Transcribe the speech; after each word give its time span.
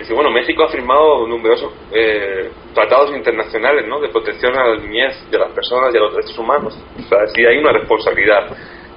Dice, 0.00 0.14
bueno, 0.14 0.30
México 0.30 0.64
ha 0.64 0.68
firmado 0.68 1.26
numerosos 1.26 1.72
eh, 1.92 2.50
tratados 2.72 3.14
internacionales 3.14 3.86
¿no? 3.86 4.00
de 4.00 4.08
protección 4.08 4.56
a 4.56 4.68
la 4.68 4.76
niñez 4.76 5.30
de 5.30 5.38
las 5.38 5.52
personas 5.52 5.94
y 5.94 5.98
a 5.98 6.00
los 6.00 6.14
derechos 6.14 6.38
humanos. 6.38 6.74
O 6.98 7.02
sea, 7.02 7.26
sí 7.26 7.44
hay 7.44 7.58
una 7.58 7.72
responsabilidad 7.72 8.48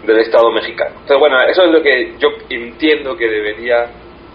del 0.01 0.19
Estado 0.19 0.49
mexicano. 0.51 0.91
Entonces, 0.91 1.19
bueno, 1.19 1.41
eso 1.43 1.65
es 1.65 1.71
lo 1.71 1.83
que 1.83 2.13
yo 2.17 2.29
entiendo 2.49 3.17
que 3.17 3.27
debería 3.27 3.91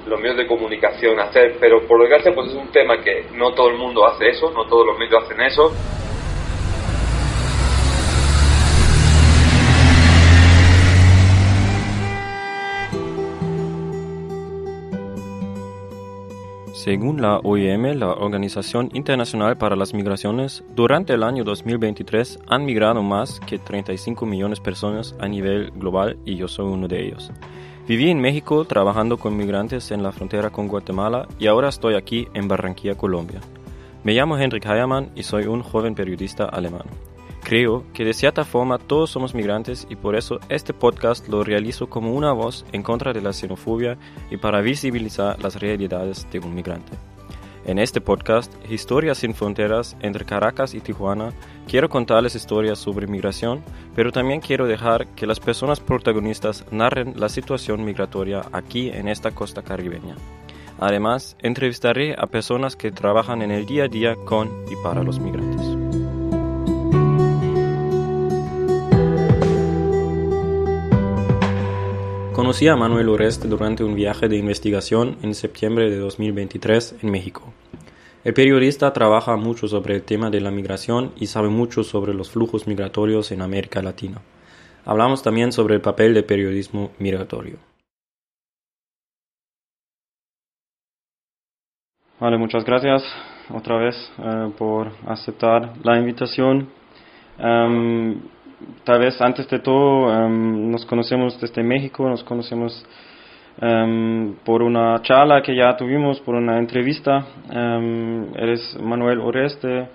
los 0.06 0.20
medios 0.20 0.36
de 0.36 0.46
comunicación 0.46 1.18
hacer, 1.20 1.56
pero 1.58 1.86
por 1.86 2.00
desgracia 2.00 2.34
pues 2.34 2.48
es 2.48 2.54
un 2.54 2.68
tema 2.68 3.00
que 3.02 3.24
no 3.32 3.52
todo 3.54 3.70
el 3.70 3.78
mundo 3.78 4.06
hace 4.06 4.28
eso, 4.28 4.50
no 4.50 4.66
todos 4.66 4.86
los 4.86 4.98
medios 4.98 5.24
hacen 5.24 5.40
eso. 5.40 5.72
Según 16.88 17.20
la 17.20 17.36
OIM, 17.40 17.98
la 17.98 18.14
Organización 18.14 18.88
Internacional 18.94 19.58
para 19.58 19.76
las 19.76 19.92
Migraciones, 19.92 20.64
durante 20.74 21.12
el 21.12 21.22
año 21.22 21.44
2023 21.44 22.38
han 22.46 22.64
migrado 22.64 23.02
más 23.02 23.40
que 23.40 23.58
35 23.58 24.24
millones 24.24 24.58
de 24.58 24.64
personas 24.64 25.14
a 25.20 25.28
nivel 25.28 25.70
global 25.72 26.16
y 26.24 26.36
yo 26.36 26.48
soy 26.48 26.64
uno 26.64 26.88
de 26.88 27.04
ellos. 27.04 27.30
Viví 27.86 28.08
en 28.08 28.22
México 28.22 28.64
trabajando 28.64 29.18
con 29.18 29.36
migrantes 29.36 29.90
en 29.90 30.02
la 30.02 30.12
frontera 30.12 30.48
con 30.48 30.66
Guatemala 30.66 31.28
y 31.38 31.46
ahora 31.46 31.68
estoy 31.68 31.94
aquí 31.94 32.26
en 32.32 32.48
Barranquilla, 32.48 32.94
Colombia. 32.94 33.42
Me 34.02 34.14
llamo 34.14 34.38
Henrik 34.38 34.64
Heiermann 34.64 35.10
y 35.14 35.24
soy 35.24 35.44
un 35.44 35.62
joven 35.62 35.94
periodista 35.94 36.46
alemán. 36.46 36.84
Creo 37.42 37.84
que 37.94 38.04
de 38.04 38.14
cierta 38.14 38.44
forma 38.44 38.78
todos 38.78 39.10
somos 39.10 39.34
migrantes 39.34 39.86
y 39.88 39.96
por 39.96 40.16
eso 40.16 40.38
este 40.48 40.74
podcast 40.74 41.28
lo 41.28 41.44
realizo 41.44 41.88
como 41.88 42.12
una 42.12 42.32
voz 42.32 42.66
en 42.72 42.82
contra 42.82 43.12
de 43.12 43.22
la 43.22 43.32
xenofobia 43.32 43.96
y 44.30 44.36
para 44.36 44.60
visibilizar 44.60 45.42
las 45.42 45.60
realidades 45.60 46.26
de 46.30 46.40
un 46.40 46.54
migrante. 46.54 46.92
En 47.64 47.78
este 47.78 48.00
podcast, 48.00 48.52
Historias 48.70 49.18
sin 49.18 49.34
Fronteras 49.34 49.94
entre 50.00 50.24
Caracas 50.24 50.72
y 50.72 50.80
Tijuana, 50.80 51.32
quiero 51.66 51.90
contarles 51.90 52.34
historias 52.34 52.78
sobre 52.78 53.06
migración, 53.06 53.62
pero 53.94 54.10
también 54.10 54.40
quiero 54.40 54.66
dejar 54.66 55.06
que 55.08 55.26
las 55.26 55.38
personas 55.38 55.78
protagonistas 55.78 56.64
narren 56.70 57.14
la 57.20 57.28
situación 57.28 57.84
migratoria 57.84 58.42
aquí 58.52 58.88
en 58.88 59.06
esta 59.06 59.32
costa 59.32 59.62
caribeña. 59.62 60.16
Además, 60.78 61.36
entrevistaré 61.40 62.14
a 62.16 62.26
personas 62.26 62.74
que 62.74 62.90
trabajan 62.90 63.42
en 63.42 63.50
el 63.50 63.66
día 63.66 63.84
a 63.84 63.88
día 63.88 64.16
con 64.24 64.48
y 64.70 64.76
para 64.82 65.02
los 65.02 65.18
migrantes. 65.18 65.77
Conocí 72.38 72.68
a 72.68 72.76
Manuel 72.76 73.08
Oreste 73.08 73.48
durante 73.48 73.82
un 73.82 73.96
viaje 73.96 74.28
de 74.28 74.36
investigación 74.36 75.16
en 75.22 75.34
septiembre 75.34 75.90
de 75.90 75.98
2023 75.98 77.02
en 77.02 77.10
México. 77.10 77.52
El 78.22 78.32
periodista 78.32 78.92
trabaja 78.92 79.34
mucho 79.34 79.66
sobre 79.66 79.96
el 79.96 80.04
tema 80.04 80.30
de 80.30 80.40
la 80.40 80.52
migración 80.52 81.10
y 81.16 81.26
sabe 81.26 81.48
mucho 81.48 81.82
sobre 81.82 82.14
los 82.14 82.30
flujos 82.30 82.68
migratorios 82.68 83.32
en 83.32 83.42
América 83.42 83.82
Latina. 83.82 84.22
Hablamos 84.84 85.24
también 85.24 85.50
sobre 85.50 85.74
el 85.74 85.80
papel 85.80 86.14
del 86.14 86.26
periodismo 86.26 86.92
migratorio. 87.00 87.58
Vale, 92.20 92.38
muchas 92.38 92.64
gracias 92.64 93.02
otra 93.52 93.78
vez 93.78 93.96
eh, 94.16 94.52
por 94.56 94.92
aceptar 95.08 95.72
la 95.82 95.98
invitación. 95.98 96.70
Em, 97.36 98.20
tal 98.84 99.00
vez 99.00 99.20
antes 99.20 99.48
de 99.48 99.58
todo 99.58 100.12
em, 100.12 100.70
nos 100.70 100.84
conocemos 100.84 101.40
desde 101.40 101.62
México, 101.62 102.08
nos 102.08 102.22
conocemos 102.22 102.84
em, 103.60 104.34
por 104.44 104.62
una 104.62 105.00
charla 105.02 105.42
que 105.42 105.54
ya 105.54 105.76
tuvimos, 105.76 106.20
por 106.20 106.34
una 106.34 106.58
entrevista. 106.58 107.24
Um, 107.50 108.34
eres 108.36 108.78
Manuel 108.80 109.20
Oreste, 109.20 109.88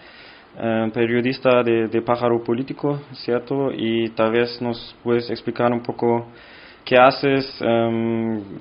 periodista 0.93 1.63
de, 1.63 1.87
de, 1.87 2.01
Pájaro 2.01 2.43
Político, 2.43 2.99
¿cierto? 3.13 3.71
Y 3.71 4.09
tal 4.09 4.31
vez 4.31 4.61
nos 4.61 4.95
puedes 5.03 5.29
explicar 5.31 5.71
un 5.71 5.81
poco 5.81 6.27
qué 6.85 6.97
haces, 6.97 7.57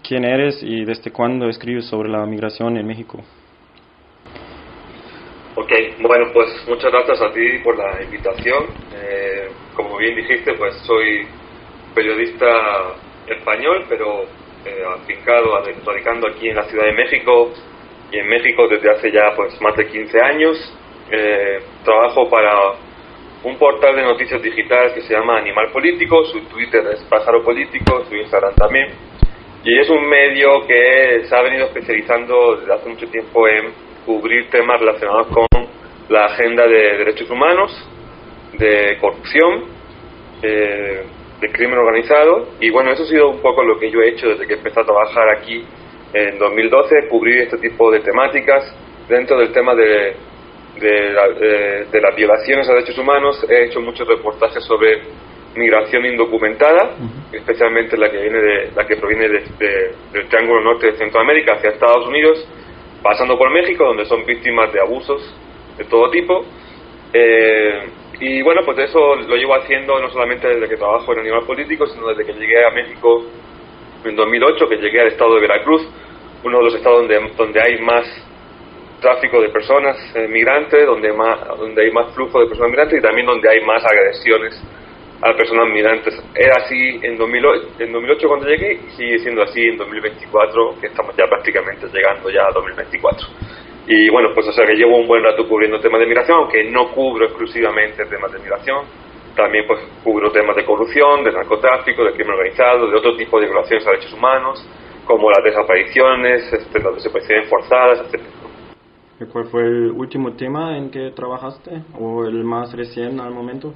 quién 0.02 0.24
eres 0.24 0.62
y 0.62 0.86
desde 0.86 1.10
cuándo 1.10 1.50
escribes 1.50 1.84
sobre 1.86 2.08
la 2.08 2.24
migración 2.24 2.78
en 2.78 2.86
México. 2.86 3.22
Ok, 5.62 5.70
bueno, 6.00 6.26
pues 6.32 6.48
muchas 6.66 6.90
gracias 6.90 7.22
a 7.22 7.32
ti 7.32 7.58
por 7.62 7.78
la 7.78 8.02
invitación. 8.02 8.64
Eh, 8.96 9.48
como 9.76 9.96
bien 9.96 10.16
dijiste, 10.16 10.54
pues 10.54 10.74
soy 10.78 11.24
periodista 11.94 12.96
español, 13.28 13.84
pero 13.88 14.24
eh, 14.64 14.82
afincado, 14.92 15.62
radicando 15.86 16.26
aquí 16.26 16.48
en 16.48 16.56
la 16.56 16.64
Ciudad 16.64 16.86
de 16.86 16.94
México 16.94 17.52
y 18.10 18.18
en 18.18 18.28
México 18.28 18.66
desde 18.66 18.90
hace 18.90 19.12
ya 19.12 19.36
pues 19.36 19.60
más 19.60 19.76
de 19.76 19.86
15 19.86 20.20
años. 20.20 20.74
Eh, 21.12 21.60
trabajo 21.84 22.28
para 22.28 22.72
un 23.44 23.56
portal 23.56 23.94
de 23.94 24.02
noticias 24.02 24.42
digital 24.42 24.92
que 24.94 25.02
se 25.02 25.14
llama 25.14 25.38
Animal 25.38 25.70
Político, 25.70 26.24
su 26.24 26.40
Twitter 26.46 26.84
es 26.92 27.04
Pájaro 27.04 27.44
Político, 27.44 28.04
su 28.08 28.16
Instagram 28.16 28.56
también. 28.56 28.88
Y 29.62 29.78
es 29.78 29.88
un 29.88 30.08
medio 30.08 30.66
que 30.66 31.22
se 31.28 31.36
ha 31.36 31.42
venido 31.42 31.66
especializando 31.66 32.56
desde 32.56 32.74
hace 32.74 32.88
mucho 32.88 33.06
tiempo 33.06 33.46
en 33.46 33.91
cubrir 34.04 34.50
temas 34.50 34.80
relacionados 34.80 35.28
con 35.28 35.46
la 36.08 36.26
agenda 36.26 36.66
de 36.66 36.98
derechos 36.98 37.30
humanos, 37.30 37.70
de 38.58 38.98
corrupción, 39.00 39.64
eh, 40.42 41.04
de 41.40 41.52
crimen 41.52 41.78
organizado. 41.78 42.48
Y 42.60 42.70
bueno, 42.70 42.92
eso 42.92 43.02
ha 43.04 43.06
sido 43.06 43.30
un 43.30 43.40
poco 43.40 43.62
lo 43.62 43.78
que 43.78 43.90
yo 43.90 44.00
he 44.00 44.10
hecho 44.10 44.28
desde 44.28 44.46
que 44.46 44.54
empecé 44.54 44.80
a 44.80 44.84
trabajar 44.84 45.28
aquí 45.30 45.64
en 46.12 46.38
2012, 46.38 47.08
cubrir 47.08 47.42
este 47.42 47.58
tipo 47.58 47.90
de 47.90 48.00
temáticas 48.00 48.74
dentro 49.08 49.38
del 49.38 49.52
tema 49.52 49.74
de, 49.74 50.14
de, 50.78 52.00
las 52.00 52.16
violaciones 52.16 52.68
a 52.68 52.74
derechos 52.74 52.98
humanos. 52.98 53.44
He 53.48 53.64
hecho 53.64 53.80
muchos 53.80 54.06
reportajes 54.06 54.62
sobre 54.64 55.02
migración 55.54 56.04
indocumentada, 56.06 56.96
especialmente 57.32 57.96
la 57.96 58.10
que 58.10 58.18
viene 58.18 58.38
de, 58.38 58.70
la 58.74 58.86
que 58.86 58.96
proviene 58.96 59.28
del 59.28 60.28
Triángulo 60.28 60.62
Norte 60.62 60.92
de 60.92 60.98
Centroamérica 60.98 61.54
hacia 61.54 61.70
Estados 61.70 62.06
Unidos 62.06 62.46
pasando 63.02 63.36
por 63.36 63.50
México, 63.50 63.84
donde 63.84 64.04
son 64.06 64.24
víctimas 64.24 64.72
de 64.72 64.80
abusos 64.80 65.22
de 65.76 65.84
todo 65.84 66.10
tipo. 66.10 66.44
Eh, 67.12 67.88
y 68.20 68.42
bueno, 68.42 68.62
pues 68.64 68.78
eso 68.78 69.16
lo 69.16 69.36
llevo 69.36 69.54
haciendo 69.54 69.98
no 69.98 70.08
solamente 70.10 70.48
desde 70.48 70.68
que 70.68 70.76
trabajo 70.76 71.12
en 71.12 71.20
Animal 71.20 71.44
Político, 71.44 71.86
sino 71.86 72.08
desde 72.08 72.24
que 72.24 72.38
llegué 72.38 72.64
a 72.64 72.70
México 72.70 73.24
en 74.04 74.16
2008, 74.16 74.68
que 74.68 74.76
llegué 74.76 75.00
al 75.00 75.08
estado 75.08 75.34
de 75.34 75.40
Veracruz, 75.40 75.82
uno 76.44 76.58
de 76.58 76.64
los 76.64 76.74
estados 76.74 77.00
donde, 77.00 77.32
donde 77.36 77.60
hay 77.60 77.80
más 77.80 78.04
tráfico 79.00 79.40
de 79.40 79.48
personas 79.48 79.96
eh, 80.14 80.28
migrantes, 80.28 80.86
donde, 80.86 81.08
hay 81.82 81.90
más 81.90 82.14
flujo 82.14 82.40
de 82.40 82.46
personas 82.46 82.70
migrantes 82.70 82.98
y 82.98 83.02
también 83.02 83.26
donde 83.26 83.48
hay 83.48 83.60
más 83.64 83.84
agresiones 83.84 84.62
a 85.22 85.36
personas 85.36 85.70
migrantes. 85.70 86.14
Era 86.34 86.64
así 86.64 86.98
en 87.00 87.16
2008, 87.16 87.68
en 87.78 87.92
2008 87.92 88.28
cuando 88.28 88.48
llegué 88.48 88.74
y 88.74 88.90
sigue 88.96 89.18
siendo 89.20 89.42
así 89.42 89.62
en 89.62 89.78
2024, 89.78 90.80
que 90.80 90.88
estamos 90.88 91.16
ya 91.16 91.26
prácticamente 91.26 91.86
llegando 91.86 92.28
ya 92.28 92.42
a 92.48 92.52
2024. 92.52 93.28
Y 93.86 94.10
bueno, 94.10 94.30
pues 94.34 94.48
o 94.48 94.52
sea 94.52 94.66
que 94.66 94.74
llevo 94.74 94.96
un 94.96 95.06
buen 95.06 95.22
rato 95.22 95.46
cubriendo 95.48 95.78
temas 95.78 96.00
de 96.00 96.06
migración, 96.06 96.38
aunque 96.38 96.64
no 96.64 96.90
cubro 96.90 97.26
exclusivamente 97.26 98.04
temas 98.06 98.32
de 98.32 98.38
migración. 98.40 98.84
También 99.36 99.64
pues 99.66 99.80
cubro 100.02 100.30
temas 100.30 100.56
de 100.56 100.64
corrupción, 100.64 101.24
de 101.24 101.32
narcotráfico, 101.32 102.04
de 102.04 102.12
crimen 102.12 102.34
organizado, 102.34 102.90
de 102.90 102.96
otro 102.96 103.16
tipo 103.16 103.40
de 103.40 103.46
violaciones 103.46 103.86
a 103.86 103.90
derechos 103.90 104.12
humanos, 104.12 104.68
como 105.06 105.30
las 105.30 105.42
desapariciones, 105.44 106.52
este, 106.52 106.80
las 106.80 106.94
desapariciones 106.96 107.48
forzadas, 107.48 108.00
etc. 108.06 108.22
¿Cuál 109.32 109.44
fue 109.46 109.62
el 109.62 109.92
último 109.92 110.32
tema 110.32 110.76
en 110.76 110.90
que 110.90 111.12
trabajaste 111.12 111.70
o 111.98 112.24
el 112.24 112.42
más 112.42 112.72
reciente 112.74 113.22
al 113.22 113.30
momento? 113.30 113.72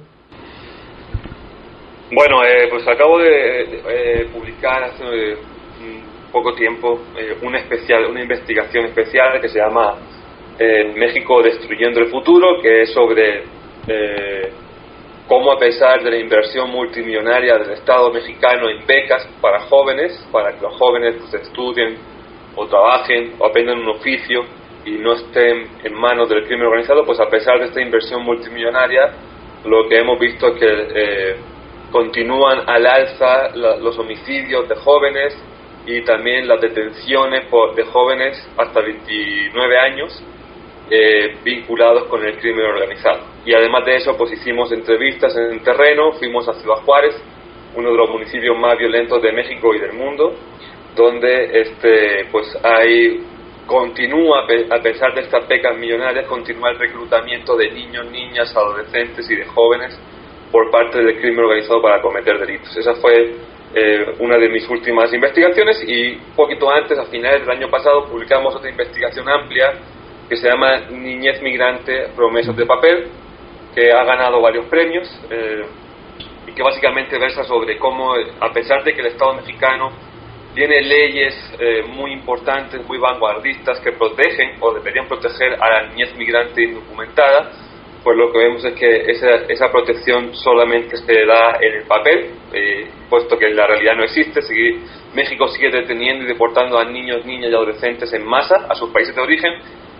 Bueno, 2.09 2.41
eh, 2.45 2.67
pues 2.69 2.87
acabo 2.87 3.19
de 3.19 3.63
eh, 3.63 4.27
publicar 4.31 4.81
hace 4.81 5.03
eh, 5.03 5.37
poco 6.31 6.53
tiempo 6.53 7.01
una 7.41 7.59
especial, 7.59 8.05
una 8.05 8.21
investigación 8.21 8.85
especial 8.85 9.41
que 9.41 9.49
se 9.49 9.59
llama 9.59 9.95
México 10.95 11.41
destruyendo 11.41 11.99
el 11.99 12.07
futuro, 12.07 12.61
que 12.61 12.83
es 12.83 12.93
sobre 12.93 13.43
cómo 15.27 15.51
a 15.51 15.59
pesar 15.59 16.01
de 16.03 16.11
la 16.11 16.17
inversión 16.17 16.69
multimillonaria 16.69 17.57
del 17.57 17.71
Estado 17.71 18.11
mexicano 18.11 18.69
en 18.69 18.85
becas 18.85 19.27
para 19.41 19.61
jóvenes, 19.61 20.25
para 20.31 20.53
que 20.53 20.61
los 20.61 20.75
jóvenes 20.77 21.15
pues, 21.19 21.33
estudien 21.45 21.97
o 22.55 22.65
trabajen 22.67 23.33
o 23.37 23.45
aprendan 23.45 23.79
un 23.79 23.89
oficio 23.89 24.45
y 24.85 24.91
no 24.91 25.13
estén 25.13 25.67
en 25.83 25.93
manos 25.93 26.29
del 26.29 26.45
crimen 26.45 26.67
organizado, 26.67 27.05
pues 27.05 27.19
a 27.19 27.29
pesar 27.29 27.59
de 27.59 27.65
esta 27.65 27.81
inversión 27.81 28.23
multimillonaria, 28.23 29.11
lo 29.65 29.87
que 29.87 29.99
hemos 29.99 30.19
visto 30.19 30.47
es 30.47 30.59
que 30.59 31.56
continúan 31.91 32.63
al 32.67 32.85
alza 32.85 33.49
los 33.55 33.97
homicidios 33.97 34.67
de 34.67 34.75
jóvenes 34.75 35.37
y 35.85 36.01
también 36.01 36.47
las 36.47 36.59
detenciones 36.59 37.45
por, 37.45 37.73
de 37.75 37.83
jóvenes 37.85 38.45
hasta 38.57 38.81
29 38.81 39.79
años 39.79 40.23
eh, 40.89 41.37
vinculados 41.43 42.05
con 42.05 42.25
el 42.25 42.37
crimen 42.39 42.65
organizado. 42.65 43.21
Y 43.45 43.53
además 43.53 43.85
de 43.85 43.95
eso, 43.95 44.17
pues 44.17 44.33
hicimos 44.33 44.71
entrevistas 44.71 45.35
en 45.37 45.61
terreno, 45.63 46.11
fuimos 46.13 46.47
a 46.49 46.53
Ciudad 46.55 46.77
Juárez, 46.85 47.15
uno 47.75 47.91
de 47.91 47.97
los 47.97 48.09
municipios 48.09 48.57
más 48.57 48.77
violentos 48.77 49.21
de 49.21 49.31
México 49.31 49.73
y 49.73 49.79
del 49.79 49.93
mundo, 49.93 50.35
donde 50.95 51.61
este, 51.61 52.25
pues 52.31 52.57
hay 52.63 53.23
continúa, 53.65 54.45
a 54.71 54.81
pesar 54.81 55.13
de 55.13 55.21
estas 55.21 55.45
becas 55.47 55.77
millonarias, 55.77 56.25
continúa 56.25 56.69
el 56.71 56.79
reclutamiento 56.79 57.55
de 57.57 57.69
niños, 57.69 58.09
niñas, 58.09 58.55
adolescentes 58.55 59.29
y 59.29 59.35
de 59.35 59.45
jóvenes 59.45 59.99
por 60.51 60.71
parte 60.71 60.99
del 60.99 61.19
crimen 61.19 61.39
organizado 61.39 61.81
para 61.81 62.01
cometer 62.01 62.39
delitos. 62.39 62.75
Esa 62.75 62.95
fue 62.95 63.35
eh, 63.73 64.15
una 64.19 64.37
de 64.37 64.49
mis 64.49 64.67
últimas 64.69 65.11
investigaciones 65.13 65.83
y 65.87 66.13
un 66.13 66.35
poquito 66.35 66.69
antes, 66.69 66.97
a 66.97 67.05
finales 67.05 67.41
del 67.41 67.51
año 67.51 67.69
pasado, 67.69 68.05
publicamos 68.05 68.55
otra 68.55 68.69
investigación 68.69 69.27
amplia 69.29 69.73
que 70.29 70.35
se 70.35 70.47
llama 70.47 70.79
Niñez 70.89 71.41
Migrante, 71.41 72.09
Promesas 72.15 72.55
de 72.55 72.65
Papel, 72.65 73.07
que 73.73 73.91
ha 73.91 74.03
ganado 74.03 74.41
varios 74.41 74.65
premios 74.65 75.07
eh, 75.29 75.65
y 76.47 76.51
que 76.51 76.63
básicamente 76.63 77.17
versa 77.17 77.43
sobre 77.43 77.77
cómo, 77.77 78.15
a 78.39 78.51
pesar 78.51 78.83
de 78.83 78.93
que 78.93 79.01
el 79.01 79.07
Estado 79.07 79.35
mexicano 79.35 79.91
tiene 80.55 80.81
leyes 80.81 81.35
eh, 81.59 81.83
muy 81.87 82.11
importantes, 82.11 82.83
muy 82.87 82.97
vanguardistas 82.97 83.79
que 83.81 83.91
protegen 83.91 84.57
o 84.59 84.73
deberían 84.73 85.07
proteger 85.07 85.53
a 85.61 85.69
la 85.69 85.87
niñez 85.89 86.15
migrante 86.15 86.63
indocumentada, 86.63 87.51
pues 88.07 88.15
lo 88.15 88.31
que 88.31 88.37
vemos 88.37 88.63
es 88.63 88.73
que 88.73 89.11
esa, 89.11 89.35
esa 89.49 89.69
protección 89.69 90.33
solamente 90.33 90.95
se 90.95 91.25
da 91.25 91.57
en 91.59 91.73
el 91.79 91.83
papel, 91.83 92.29
eh, 92.53 92.87
puesto 93.09 93.37
que 93.37 93.47
en 93.47 93.57
la 93.57 93.67
realidad 93.67 93.97
no 93.97 94.05
existe. 94.05 94.39
México 95.13 95.49
sigue 95.49 95.69
deteniendo 95.69 96.23
y 96.23 96.27
deportando 96.29 96.79
a 96.79 96.85
niños, 96.85 97.25
niñas 97.25 97.51
y 97.51 97.53
adolescentes 97.53 98.13
en 98.13 98.25
masa 98.25 98.65
a 98.69 98.75
sus 98.75 98.91
países 98.91 99.13
de 99.13 99.21
origen. 99.21 99.51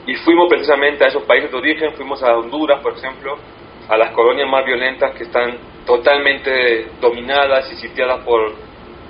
Y 0.06 0.16
fuimos 0.16 0.48
precisamente 0.48 1.04
a 1.04 1.10
esos 1.10 1.24
países 1.24 1.52
de 1.52 1.58
origen, 1.58 1.92
fuimos 1.96 2.24
a 2.24 2.38
Honduras, 2.38 2.80
por 2.82 2.98
ejemplo, 2.98 3.40
a 3.90 3.98
las 3.98 4.12
colonias 4.12 4.50
más 4.50 4.66
violentas 4.66 5.14
que 5.14 5.24
están 5.24 5.58
totalmente 5.86 6.88
dominadas 7.02 7.70
y 7.74 7.76
sitiadas 7.76 8.24
por 8.24 8.54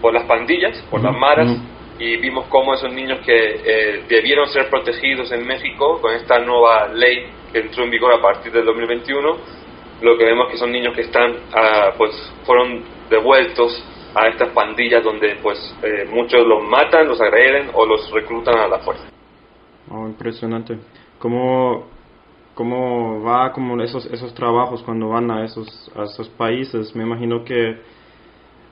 por 0.01 0.13
las 0.13 0.23
pandillas, 0.23 0.81
por 0.89 1.01
las 1.01 1.15
maras, 1.15 1.47
y 1.99 2.17
vimos 2.17 2.45
cómo 2.47 2.73
esos 2.73 2.93
niños 2.93 3.19
que 3.25 3.61
eh, 3.63 4.03
debieron 4.07 4.47
ser 4.49 4.69
protegidos 4.69 5.31
en 5.31 5.45
México 5.45 5.99
con 5.99 6.13
esta 6.13 6.39
nueva 6.39 6.87
ley 6.89 7.25
que 7.51 7.59
entró 7.59 7.83
en 7.83 7.89
vigor 7.89 8.13
a 8.13 8.21
partir 8.21 8.51
del 8.51 8.65
2021, 8.65 9.37
lo 10.01 10.17
que 10.17 10.25
vemos 10.25 10.51
que 10.51 10.57
son 10.57 10.71
niños 10.71 10.93
que 10.93 11.01
están, 11.01 11.35
ah, 11.53 11.91
pues, 11.97 12.11
fueron 12.45 12.83
devueltos 13.09 13.83
a 14.13 14.27
estas 14.27 14.49
pandillas 14.49 15.03
donde, 15.03 15.37
pues, 15.41 15.57
eh, 15.83 16.07
muchos 16.09 16.45
los 16.45 16.63
matan, 16.63 17.07
los 17.07 17.19
agreden 17.19 17.69
o 17.73 17.85
los 17.85 18.11
reclutan 18.11 18.57
a 18.57 18.67
la 18.67 18.79
fuerza. 18.79 19.05
Oh, 19.89 20.05
impresionante. 20.07 20.77
¿Cómo, 21.17 21.87
cómo 22.53 23.23
va 23.23 23.51
como 23.51 23.81
esos, 23.81 24.05
esos 24.07 24.33
trabajos 24.33 24.83
cuando 24.83 25.09
van 25.09 25.31
a 25.31 25.45
esos, 25.45 25.91
a 25.95 26.03
esos 26.03 26.29
países? 26.29 26.95
Me 26.95 27.03
imagino 27.03 27.43
que 27.43 27.77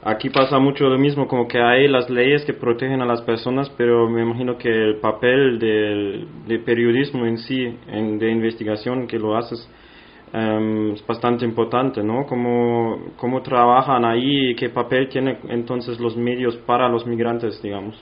Aquí 0.08 0.30
pasa 0.30 0.60
mucho 0.60 0.88
lo 0.88 1.00
mismo, 1.00 1.28
como 1.28 1.48
que 1.48 1.60
hay 1.60 1.88
las 1.88 2.12
leyes 2.12 2.46
que 2.46 2.54
protegen 2.54 3.02
a 3.02 3.08
las 3.08 3.24
personas, 3.24 3.72
pero 3.76 4.08
me 4.08 4.22
imagino 4.22 4.56
que 4.56 4.70
el 4.70 4.98
papel 4.98 5.58
del, 5.58 6.62
periodismo 6.64 7.26
en 7.26 7.40
sí, 7.40 7.76
en, 7.88 8.20
de 8.20 8.30
investigación 8.30 9.08
que 9.08 9.18
lo 9.18 9.36
haces, 9.36 9.68
em, 10.32 10.94
es 10.94 11.04
bastante 11.08 11.44
importante, 11.44 12.04
¿no? 12.04 12.28
¿Cómo, 12.28 13.14
¿Cómo 13.18 13.42
trabajan 13.42 14.06
ahí 14.06 14.52
y 14.52 14.56
qué 14.56 14.70
papel 14.70 15.10
tienen 15.10 15.40
entonces 15.50 16.00
los 16.00 16.16
medios 16.16 16.56
para 16.56 16.88
los 16.88 17.04
migrantes, 17.08 17.60
digamos? 17.64 18.00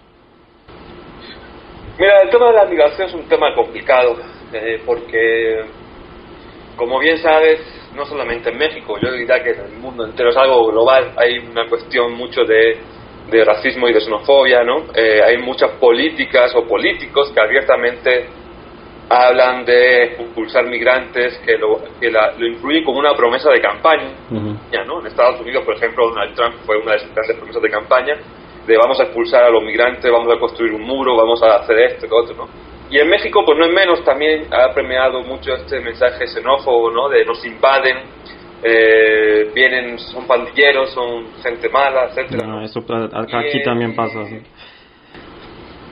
Mira, 1.98 2.22
el 2.22 2.30
tema 2.30 2.48
de 2.48 2.54
la 2.54 2.66
migración 2.66 3.08
es 3.08 3.14
un 3.14 3.30
tema 3.30 3.56
complicado, 3.56 4.18
eh, 4.52 4.82
porque, 4.86 5.62
como 6.76 7.00
bien 7.00 7.18
sabes, 7.20 7.62
no 7.96 8.06
solamente 8.06 8.50
en 8.50 8.58
México, 8.58 8.98
yo 9.02 9.12
diría 9.12 9.44
que 9.44 9.52
en 9.52 9.62
el 9.62 9.78
mundo 9.78 10.06
entero 10.06 10.30
es 10.30 10.38
algo 10.38 10.68
global, 10.68 11.14
hay 11.18 11.38
una 11.40 11.68
cuestión 11.68 12.14
mucho 12.14 12.44
de, 12.44 12.78
de 13.30 13.46
racismo 13.46 13.88
y 13.88 13.94
de 13.94 14.02
xenofobia, 14.02 14.64
¿no? 14.64 14.86
Eh, 14.96 15.22
hay 15.24 15.38
muchas 15.38 15.72
políticas 15.80 16.54
o 16.56 16.68
políticos 16.68 17.32
que 17.34 17.40
abiertamente 17.40 18.28
hablan 19.10 19.66
de 19.66 20.04
expulsar 20.06 20.66
migrantes, 20.66 21.38
que 21.46 21.58
lo, 21.58 21.82
que 22.00 22.10
lo 22.10 22.48
incluyen 22.48 22.84
como 22.84 23.00
una 23.00 23.14
promesa 23.16 23.50
de 23.52 23.62
campaña, 23.62 24.10
¿no? 24.30 25.00
En 25.02 25.08
Estados 25.08 25.40
Unidos, 25.42 25.64
por 25.64 25.76
ejemplo, 25.76 26.10
Donald 26.10 26.36
Trump 26.36 26.56
fue 26.66 26.78
una 26.78 26.94
de 26.94 27.00
sus 27.00 27.14
grandes 27.14 27.38
promesas 27.38 27.62
de 27.62 27.70
campaña, 27.70 28.18
de 28.66 28.78
vamos 28.78 29.00
a 29.00 29.04
expulsar 29.04 29.44
a 29.44 29.50
los 29.50 29.64
migrantes, 29.64 30.10
vamos 30.12 30.34
a 30.34 30.40
construir 30.40 30.74
un 30.74 30.82
muro, 30.82 31.16
vamos 31.16 31.44
a 31.44 31.58
hacer 31.58 31.78
esto 31.80 32.06
y 32.06 32.10
lo 32.10 32.18
otro, 32.18 32.36
¿no? 32.36 32.73
Y 32.94 33.00
en 33.00 33.10
México, 33.10 33.42
pues 33.44 33.58
no 33.58 33.66
es 33.66 33.74
menos, 33.74 34.06
también 34.06 34.46
ha 34.54 34.72
premiado 34.72 35.24
mucho 35.24 35.56
este 35.56 35.80
mensaje 35.80 36.28
xenófobo, 36.28 36.92
¿no? 36.92 37.10
De 37.10 37.26
nos 37.26 37.44
invaden, 37.44 37.98
eh, 38.62 39.50
vienen, 39.52 39.98
son 39.98 40.28
pandilleros, 40.28 40.92
son 40.92 41.26
gente 41.42 41.70
mala, 41.70 42.10
etcétera. 42.10 42.46
No, 42.46 42.62
eso 42.64 42.86
aquí 43.34 43.64
también 43.64 43.96
pasa, 43.96 44.24
sí. 44.26 44.40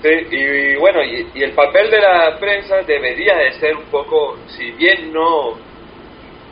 Sí, 0.03 0.09
y, 0.30 0.75
bueno, 0.75 1.01
y, 1.03 1.42
el 1.42 1.53
papel 1.53 1.89
de 1.89 2.01
la 2.01 2.38
prensa 2.39 2.83
debería 2.83 3.36
de 3.36 3.54
ser 3.54 3.75
un 3.75 3.86
poco, 3.86 4.38
si 4.45 4.69
bien 4.74 5.12
no 5.12 5.57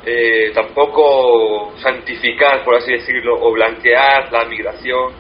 eh, 0.04 0.50
tampoco 0.56 1.74
santificar, 1.78 2.64
por 2.66 2.74
así 2.74 2.94
decirlo, 2.94 3.38
o 3.40 3.52
blanquear 3.52 4.32
la 4.32 4.46
migración, 4.46 5.14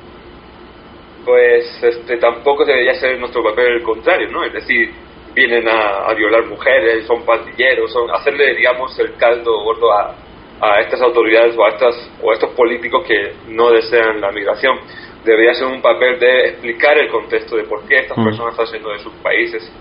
pues 1.23 1.83
este 1.83 2.17
tampoco 2.17 2.65
debería 2.65 2.95
ser 2.95 3.19
nuestro 3.19 3.43
papel 3.43 3.75
el 3.75 3.83
contrario, 3.83 4.27
¿no? 4.31 4.43
Es 4.43 4.53
decir, 4.53 4.91
vienen 5.33 5.67
a, 5.67 6.13
violar 6.13 6.45
mujeres, 6.45 7.05
son 7.05 7.23
pandilleros, 7.25 7.91
son 7.91 8.09
hacerle, 8.11 8.55
digamos, 8.55 8.97
el 8.99 9.15
caldo 9.15 9.63
gordo 9.63 9.91
a, 9.91 10.15
a 10.61 10.79
estas 10.81 11.01
autoridades 11.01 11.55
o 11.57 11.65
a, 11.65 11.69
estas, 11.69 12.11
o 12.21 12.31
a 12.31 12.33
estos 12.33 12.51
políticos 12.51 13.05
que 13.07 13.33
no 13.47 13.71
desean 13.71 14.21
la 14.21 14.31
migración. 14.31 14.77
Debería 15.23 15.53
ser 15.53 15.67
un 15.67 15.81
papel 15.81 16.19
de 16.19 16.49
explicar 16.49 16.97
el 16.97 17.09
contexto 17.09 17.55
de 17.57 17.63
por 17.63 17.85
qué 17.87 17.99
estas 17.99 18.17
mm. 18.17 18.23
personas 18.23 18.53
están 18.53 18.67
saliendo 18.67 18.91
de 18.91 18.99
sus 18.99 19.13
países, 19.15 19.71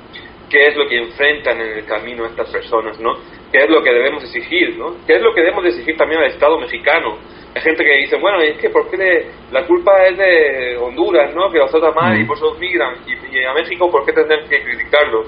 qué 0.48 0.68
es 0.68 0.76
lo 0.76 0.88
que 0.88 0.98
enfrentan 0.98 1.60
en 1.60 1.78
el 1.78 1.84
camino 1.84 2.26
estas 2.26 2.50
personas, 2.50 2.98
¿no? 2.98 3.14
¿Qué 3.52 3.64
es 3.64 3.70
lo 3.70 3.82
que 3.82 3.92
debemos 3.92 4.22
exigir, 4.24 4.76
¿no? 4.76 4.96
¿Qué 5.06 5.16
es 5.16 5.22
lo 5.22 5.34
que 5.34 5.40
debemos 5.40 5.64
exigir 5.66 5.96
también 5.96 6.20
al 6.20 6.30
Estado 6.30 6.58
mexicano? 6.58 7.18
Hay 7.54 7.62
gente 7.62 7.82
que 7.82 7.96
dice, 7.96 8.16
bueno, 8.16 8.40
es 8.40 8.58
que 8.58 8.70
¿por 8.70 8.90
qué 8.90 9.26
la 9.50 9.66
culpa 9.66 10.06
es 10.06 10.18
de 10.18 10.76
Honduras, 10.76 11.34
¿no? 11.34 11.50
Que 11.50 11.58
los 11.58 11.70
trata 11.70 11.92
mal 11.92 12.18
y 12.20 12.24
por 12.24 12.36
eso 12.36 12.54
migran. 12.58 12.96
Y, 13.06 13.44
a 13.44 13.54
México, 13.54 13.90
¿por 13.90 14.04
qué 14.04 14.12
tendrán 14.12 14.48
que 14.48 14.62
criticarlo? 14.62 15.24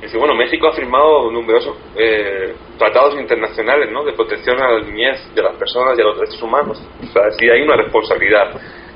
Dice, 0.00 0.18
bueno, 0.18 0.34
México 0.34 0.68
ha 0.68 0.72
firmado 0.72 1.30
numerosos 1.30 1.76
eh, 1.96 2.54
tratados 2.78 3.18
internacionales, 3.18 3.90
¿no? 3.90 4.04
De 4.04 4.12
protección 4.12 4.60
a 4.62 4.70
la 4.70 4.80
niñez 4.80 5.34
de 5.34 5.42
las 5.42 5.56
personas 5.56 5.98
y 5.98 6.02
a 6.02 6.04
los 6.04 6.18
derechos 6.18 6.42
humanos. 6.42 6.82
O 7.02 7.12
sea, 7.12 7.30
sí 7.32 7.48
hay 7.48 7.62
una 7.62 7.76
responsabilidad 7.76 8.54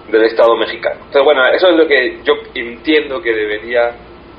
del 0.09 0.25
Estado 0.25 0.57
mexicano. 0.57 0.97
Entonces, 0.97 1.25
bueno, 1.25 1.47
eso 1.49 1.69
es 1.69 1.77
lo 1.77 1.87
que 1.87 2.19
yo 2.25 2.35
entiendo 2.55 3.21
que 3.21 3.35
debería 3.35 3.95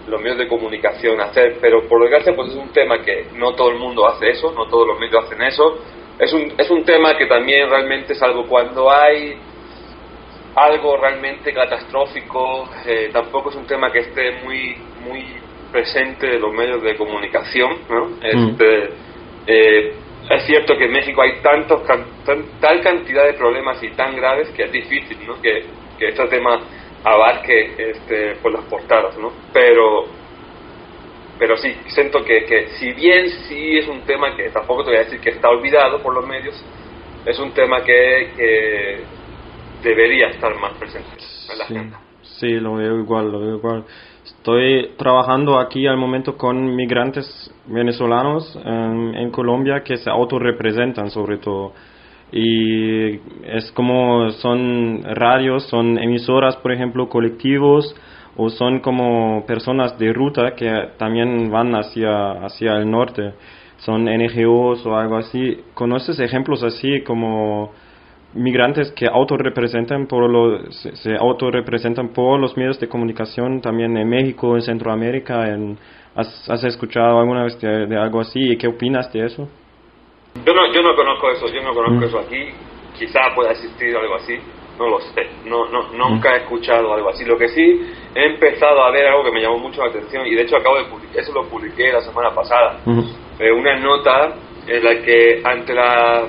los 0.09 0.21
medios 0.21 0.37
de 0.37 0.47
comunicación 0.47 1.19
hacer, 1.21 1.57
pero 1.61 1.87
por 1.87 2.01
desgracia 2.01 2.35
pues 2.35 2.49
es 2.49 2.55
un 2.55 2.69
tema 2.69 3.03
que 3.03 3.27
no 3.35 3.53
todo 3.53 3.69
el 3.71 3.77
mundo 3.77 4.07
hace 4.07 4.31
eso, 4.31 4.51
no 4.51 4.67
todos 4.67 4.87
los 4.87 4.99
medios 4.99 5.23
hacen 5.23 5.41
eso, 5.41 5.79
es 6.19 6.33
un, 6.33 6.53
es 6.57 6.69
un 6.69 6.83
tema 6.83 7.17
que 7.17 7.27
también 7.27 7.69
realmente 7.69 8.13
es 8.13 8.21
algo 8.21 8.45
cuando 8.45 8.91
hay 8.91 9.37
algo 10.55 10.97
realmente 10.97 11.53
catastrófico, 11.53 12.69
eh, 12.85 13.09
tampoco 13.13 13.49
es 13.49 13.55
un 13.55 13.65
tema 13.65 13.91
que 13.91 13.99
esté 13.99 14.43
muy, 14.43 14.75
muy 15.01 15.25
presente 15.71 16.27
de 16.27 16.39
los 16.39 16.53
medios 16.53 16.81
de 16.81 16.95
comunicación, 16.95 17.77
¿no? 17.89 18.05
Mm. 18.05 18.19
Este, 18.21 18.89
eh, 19.47 19.93
es 20.29 20.45
cierto 20.45 20.77
que 20.77 20.85
en 20.85 20.91
México 20.91 21.21
hay 21.21 21.41
tantos, 21.41 21.81
tal 22.59 22.81
cantidad 22.81 23.25
de 23.25 23.33
problemas 23.33 23.81
y 23.81 23.89
tan 23.89 24.15
graves 24.15 24.49
que 24.49 24.63
es 24.63 24.71
difícil, 24.71 25.17
¿no? 25.25 25.41
Que, 25.41 25.63
que 25.97 26.09
este 26.09 26.27
tema 26.27 26.59
abarque 27.03 27.73
este, 27.77 28.35
por 28.41 28.51
las 28.51 28.63
portadas, 28.65 29.17
¿no? 29.17 29.31
Pero 29.53 30.05
pero 31.39 31.55
sí, 31.55 31.73
siento 31.87 32.23
que, 32.23 32.43
que 32.43 32.67
si 32.77 32.91
bien 32.91 33.29
sí 33.47 33.77
es 33.77 33.87
un 33.87 34.01
tema 34.01 34.35
que 34.35 34.49
tampoco 34.49 34.83
te 34.83 34.89
voy 34.89 34.97
a 34.97 35.03
decir 35.05 35.21
que 35.21 35.29
está 35.29 35.47
olvidado 35.49 36.03
por 36.03 36.13
los 36.13 36.27
medios, 36.27 36.61
es 37.25 37.39
un 37.39 37.51
tema 37.51 37.81
que, 37.81 38.31
que 38.35 38.99
debería 39.81 40.27
estar 40.27 40.53
más 40.59 40.73
presente 40.73 41.09
en 41.49 41.57
la 41.57 41.65
sí, 41.65 41.95
Sí, 42.39 42.51
lo 42.59 42.75
veo 42.75 42.99
igual, 42.99 43.31
lo 43.31 43.39
veo 43.39 43.57
igual. 43.57 43.85
Estoy 44.23 44.93
trabajando 44.97 45.59
aquí 45.59 45.87
al 45.87 45.97
momento 45.97 46.37
con 46.37 46.75
migrantes 46.75 47.53
venezolanos 47.65 48.57
en, 48.63 49.15
en 49.15 49.31
Colombia 49.31 49.81
que 49.83 49.97
se 49.97 50.09
autorrepresentan 50.09 51.09
sobre 51.09 51.37
todo. 51.37 51.73
Y 52.31 53.15
es 53.43 53.71
como 53.73 54.29
son 54.31 55.03
radios, 55.03 55.67
son 55.67 55.97
emisoras, 55.97 56.55
por 56.57 56.71
ejemplo, 56.71 57.09
colectivos 57.09 57.95
o 58.37 58.49
son 58.49 58.79
como 58.79 59.43
personas 59.45 59.97
de 59.97 60.13
ruta 60.13 60.55
que 60.55 60.71
también 60.97 61.51
van 61.51 61.73
hacia, 61.75 62.31
hacia 62.45 62.77
el 62.77 62.89
norte, 62.89 63.33
son 63.77 64.05
NGOs 64.05 64.85
o 64.85 64.95
algo 64.95 65.17
así. 65.17 65.59
¿Conoces 65.73 66.19
ejemplos 66.19 66.63
así 66.63 67.01
como 67.01 67.71
migrantes 68.33 68.91
que 68.91 69.07
autorrepresentan 69.07 70.07
por 70.07 70.29
los, 70.29 70.73
se, 70.73 71.15
autorrepresentan 71.15 72.09
por 72.09 72.39
los 72.39 72.55
medios 72.55 72.79
de 72.79 72.87
comunicación 72.87 73.59
también 73.61 73.97
en 73.97 74.07
México, 74.07 74.55
en 74.55 74.61
Centroamérica? 74.61 75.49
En, 75.49 75.77
¿has, 76.15 76.63
escuchado 76.63 77.19
alguna 77.19 77.43
vez 77.43 77.59
de, 77.59 77.97
algo 77.97 78.21
así? 78.21 78.39
¿Y 78.39 78.57
qué 78.57 78.67
opinas 78.67 79.11
de 79.11 79.25
eso? 79.25 79.49
Yo 80.45 80.53
no, 80.53 80.71
yo 80.73 80.81
no 80.81 80.95
conozco 80.95 81.31
eso, 81.31 81.47
yo 81.47 81.61
no 81.61 81.73
conozco 81.73 81.99
mm. 81.99 82.03
eso 82.03 82.19
aquí. 82.19 82.49
Quizá 82.97 83.33
pueda 83.35 83.51
existir 83.51 83.95
algo 83.95 84.15
así 84.15 84.39
no 84.79 84.87
lo 84.87 84.99
sé, 85.01 85.27
no, 85.45 85.67
no, 85.67 85.89
nunca 85.91 86.33
he 86.33 86.37
escuchado 86.37 86.93
algo 86.93 87.09
así. 87.09 87.25
Lo 87.25 87.37
que 87.37 87.49
sí 87.49 87.81
he 88.15 88.25
empezado 88.25 88.81
a 88.81 88.91
ver 88.91 89.07
algo 89.07 89.25
que 89.25 89.31
me 89.31 89.41
llamó 89.41 89.59
mucho 89.59 89.83
la 89.83 89.89
atención 89.89 90.25
y 90.25 90.33
de 90.33 90.43
hecho 90.43 90.55
acabo 90.55 90.77
de 90.77 90.85
publicar, 90.85 91.19
eso 91.19 91.33
lo 91.33 91.47
publiqué 91.47 91.91
la 91.91 92.01
semana 92.01 92.33
pasada, 92.33 92.79
eh, 93.39 93.51
una 93.51 93.77
nota 93.77 94.35
en 94.65 94.83
la 94.83 95.01
que 95.01 95.41
ante 95.43 95.73
la... 95.73 96.27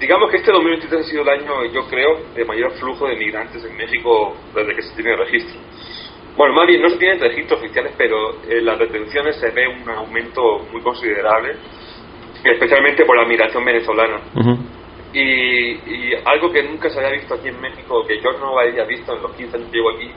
Digamos 0.00 0.30
que 0.30 0.38
este 0.38 0.52
2023 0.52 1.00
ha 1.00 1.08
sido 1.08 1.22
el 1.22 1.28
año, 1.28 1.64
yo 1.72 1.86
creo, 1.88 2.20
de 2.34 2.44
mayor 2.44 2.72
flujo 2.72 3.06
de 3.06 3.16
migrantes 3.16 3.64
en 3.64 3.76
México 3.76 4.34
desde 4.54 4.74
que 4.74 4.82
se 4.82 4.94
tiene 4.94 5.16
registro. 5.16 5.58
Bueno, 6.36 6.54
más 6.54 6.66
bien 6.66 6.82
no 6.82 6.90
se 6.90 6.98
tienen 6.98 7.18
registros 7.18 7.60
oficiales, 7.60 7.94
pero 7.96 8.42
en 8.46 8.64
las 8.64 8.78
detenciones 8.78 9.36
se 9.36 9.50
ve 9.50 9.66
un 9.68 9.88
aumento 9.88 10.66
muy 10.70 10.82
considerable, 10.82 11.56
especialmente 12.52 13.04
por 13.04 13.16
la 13.16 13.26
migración 13.26 13.64
venezolana. 13.64 14.20
Y, 15.12 16.14
algo 16.24 16.50
que 16.50 16.62
nunca 16.62 16.90
se 16.90 16.98
había 16.98 17.12
visto 17.12 17.34
aquí 17.34 17.48
en 17.48 17.60
México, 17.60 18.04
que 18.06 18.20
yo 18.20 18.32
no 18.38 18.58
había 18.58 18.84
visto 18.84 19.14
en 19.14 19.22
los 19.22 19.32
15 19.34 19.56
años 19.56 19.70
que 19.70 19.76
llevo 19.76 19.90
aquí, 19.90 20.10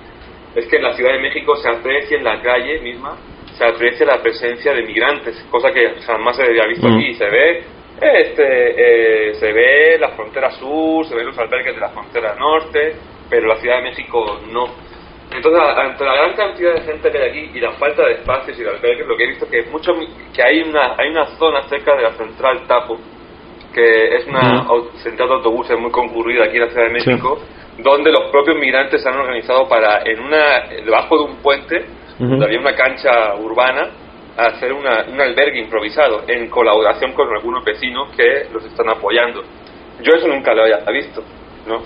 es 0.55 0.67
que 0.67 0.77
en 0.77 0.83
la 0.83 0.93
Ciudad 0.93 1.13
de 1.13 1.19
México 1.19 1.55
se 1.55 1.69
aprecia 1.69 2.17
en 2.17 2.23
la 2.23 2.41
calle 2.41 2.79
misma, 2.81 3.15
se 3.53 3.65
aprecia 3.65 4.05
la 4.05 4.21
presencia 4.21 4.73
de 4.73 4.83
migrantes, 4.83 5.45
cosa 5.49 5.71
que 5.71 6.01
jamás 6.05 6.35
se 6.35 6.43
había 6.43 6.65
visto 6.65 6.87
aquí. 6.87 7.13
Se 7.13 7.25
ve 7.25 7.63
este, 8.01 9.29
eh, 9.29 9.33
se 9.33 9.51
ve 9.51 9.97
la 9.99 10.09
frontera 10.09 10.51
sur, 10.51 11.05
se 11.05 11.15
ven 11.15 11.27
los 11.27 11.37
albergues 11.37 11.75
de 11.75 11.81
la 11.81 11.89
frontera 11.89 12.33
norte, 12.35 12.95
pero 13.29 13.47
la 13.47 13.57
Ciudad 13.57 13.77
de 13.77 13.89
México 13.89 14.39
no. 14.49 14.88
Entonces, 15.31 15.61
ante 15.61 16.03
la 16.03 16.15
gran 16.15 16.33
cantidad 16.33 16.73
de 16.73 16.81
gente 16.81 17.11
que 17.11 17.17
hay 17.17 17.29
aquí 17.29 17.51
y 17.53 17.59
la 17.59 17.71
falta 17.73 18.03
de 18.03 18.13
espacios 18.13 18.57
y 18.57 18.63
de 18.63 18.69
albergues, 18.69 19.05
lo 19.05 19.15
que 19.15 19.23
he 19.23 19.27
visto 19.27 19.45
es 19.45 19.51
que, 19.51 19.71
mucho, 19.71 19.93
que 20.33 20.43
hay, 20.43 20.61
una, 20.61 20.95
hay 20.97 21.09
una 21.09 21.25
zona 21.37 21.63
cerca 21.69 21.95
de 21.95 22.03
la 22.03 22.11
central 22.13 22.65
Tapo, 22.67 22.97
que 23.73 24.15
es 24.15 24.25
una 24.25 24.65
central 25.03 25.29
de 25.29 25.35
autobuses 25.35 25.79
muy 25.79 25.91
concurrida 25.91 26.45
aquí 26.45 26.57
en 26.57 26.63
la 26.63 26.69
Ciudad 26.69 26.87
de 26.87 26.93
México, 26.93 27.39
donde 27.77 28.11
los 28.11 28.31
propios 28.31 28.57
migrantes 28.57 29.03
se 29.03 29.09
han 29.09 29.17
organizado 29.17 29.67
para, 29.69 30.01
en 30.03 30.19
una, 30.19 30.61
debajo 30.83 31.17
de 31.17 31.23
un 31.25 31.35
puente, 31.37 31.85
donde 32.17 32.45
había 32.45 32.59
una 32.59 32.75
cancha 32.75 33.35
urbana, 33.35 33.91
hacer 34.35 34.73
una, 34.73 35.05
un 35.07 35.21
albergue 35.21 35.59
improvisado 35.59 36.23
en 36.27 36.49
colaboración 36.49 37.13
con 37.13 37.29
algunos 37.29 37.63
vecinos 37.63 38.09
que 38.15 38.47
los 38.51 38.65
están 38.65 38.89
apoyando. 38.89 39.43
Yo 40.01 40.13
eso 40.15 40.27
nunca 40.27 40.53
lo 40.53 40.63
había 40.63 40.79
visto, 40.91 41.21
¿no? 41.67 41.81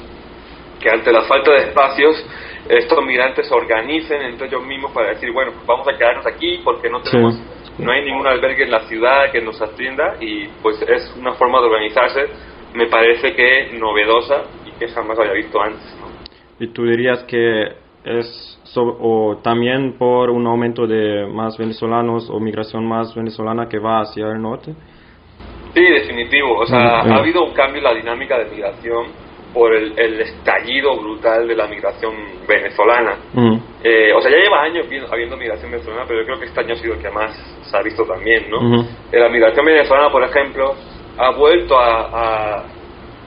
Que 0.80 0.90
ante 0.90 1.12
la 1.12 1.24
falta 1.24 1.52
de 1.52 1.70
espacios 1.70 2.26
estos 2.70 3.06
migrantes 3.06 3.48
se 3.48 3.54
organicen 3.54 4.22
entre 4.22 4.48
ellos 4.48 4.66
mismos 4.66 4.92
para 4.92 5.10
decir, 5.10 5.32
bueno, 5.32 5.52
pues 5.52 5.66
vamos 5.66 5.88
a 5.88 5.98
quedarnos 5.98 6.26
aquí 6.26 6.62
porque 6.64 6.90
no 6.90 7.02
tenemos 7.02 7.40
no 7.78 7.92
hay 7.92 8.06
ningún 8.06 8.28
albergue 8.28 8.64
en 8.64 8.72
la 8.72 8.82
ciudad 8.82 9.32
que 9.32 9.42
nos 9.42 9.62
atienda 9.62 10.16
y 10.20 10.48
pues 10.62 10.82
es 10.82 11.14
una 11.20 11.34
forma 11.34 11.60
de 11.60 11.68
organizarse, 11.68 12.26
me 12.76 12.88
parece 12.88 13.34
que 13.34 13.72
novedosa 13.80 14.44
y 14.66 14.72
que 14.78 14.88
jamás 14.90 15.18
había 15.20 15.34
visto 15.34 15.62
antes. 15.62 15.98
¿Y 16.60 16.68
tú 16.68 16.86
dirías 16.86 17.24
que 17.24 17.64
es 18.04 18.60
o 18.76 19.40
también 19.44 19.98
por 20.00 20.32
un 20.32 20.48
aumento 20.48 20.88
de 20.88 21.28
más 21.28 21.58
venezolanos 21.58 22.30
o 22.30 22.40
migración 22.40 22.88
más 22.88 23.14
venezolana 23.14 23.68
que 23.70 23.78
va 23.78 24.02
hacia 24.02 24.28
el 24.28 24.42
norte? 24.42 24.74
Sí, 25.76 25.82
definitivo. 25.82 26.58
O 26.60 26.66
sea, 26.66 27.02
ha 27.02 27.16
habido 27.18 27.44
un 27.44 27.54
cambio 27.54 27.78
en 27.78 27.84
la 27.84 27.94
dinámica 27.94 28.38
de 28.38 28.46
migración 28.46 29.08
por 29.54 29.74
el, 29.74 30.20
estallido 30.20 30.98
brutal 30.98 31.48
de 31.48 31.56
la 31.56 31.68
migración 31.68 32.14
venezolana. 32.48 33.18
Mm. 33.34 33.56
Eh, 33.84 34.12
o 34.14 34.22
sea, 34.22 34.32
ya 34.32 34.38
lleva 34.38 34.64
años 34.64 34.88
habiendo 35.12 35.38
migración 35.38 35.72
venezolana, 35.72 36.06
pero 36.08 36.22
yo 36.22 36.26
creo 36.26 36.40
que 36.40 36.46
este 36.46 36.60
año 36.60 36.74
ha 36.74 36.78
sido 36.78 36.94
el 36.96 37.02
que 37.02 37.10
más 37.12 37.36
se 37.64 37.78
ha 37.78 37.82
visto 37.82 38.04
también, 38.04 38.50
¿no? 38.50 38.84
Eh, 39.12 39.20
la 39.20 39.30
migración 39.30 39.66
venezolana, 39.66 40.12
por 40.12 40.24
ejemplo, 40.24 40.74
ha 41.18 41.32
vuelto 41.32 41.78
a, 41.78 42.66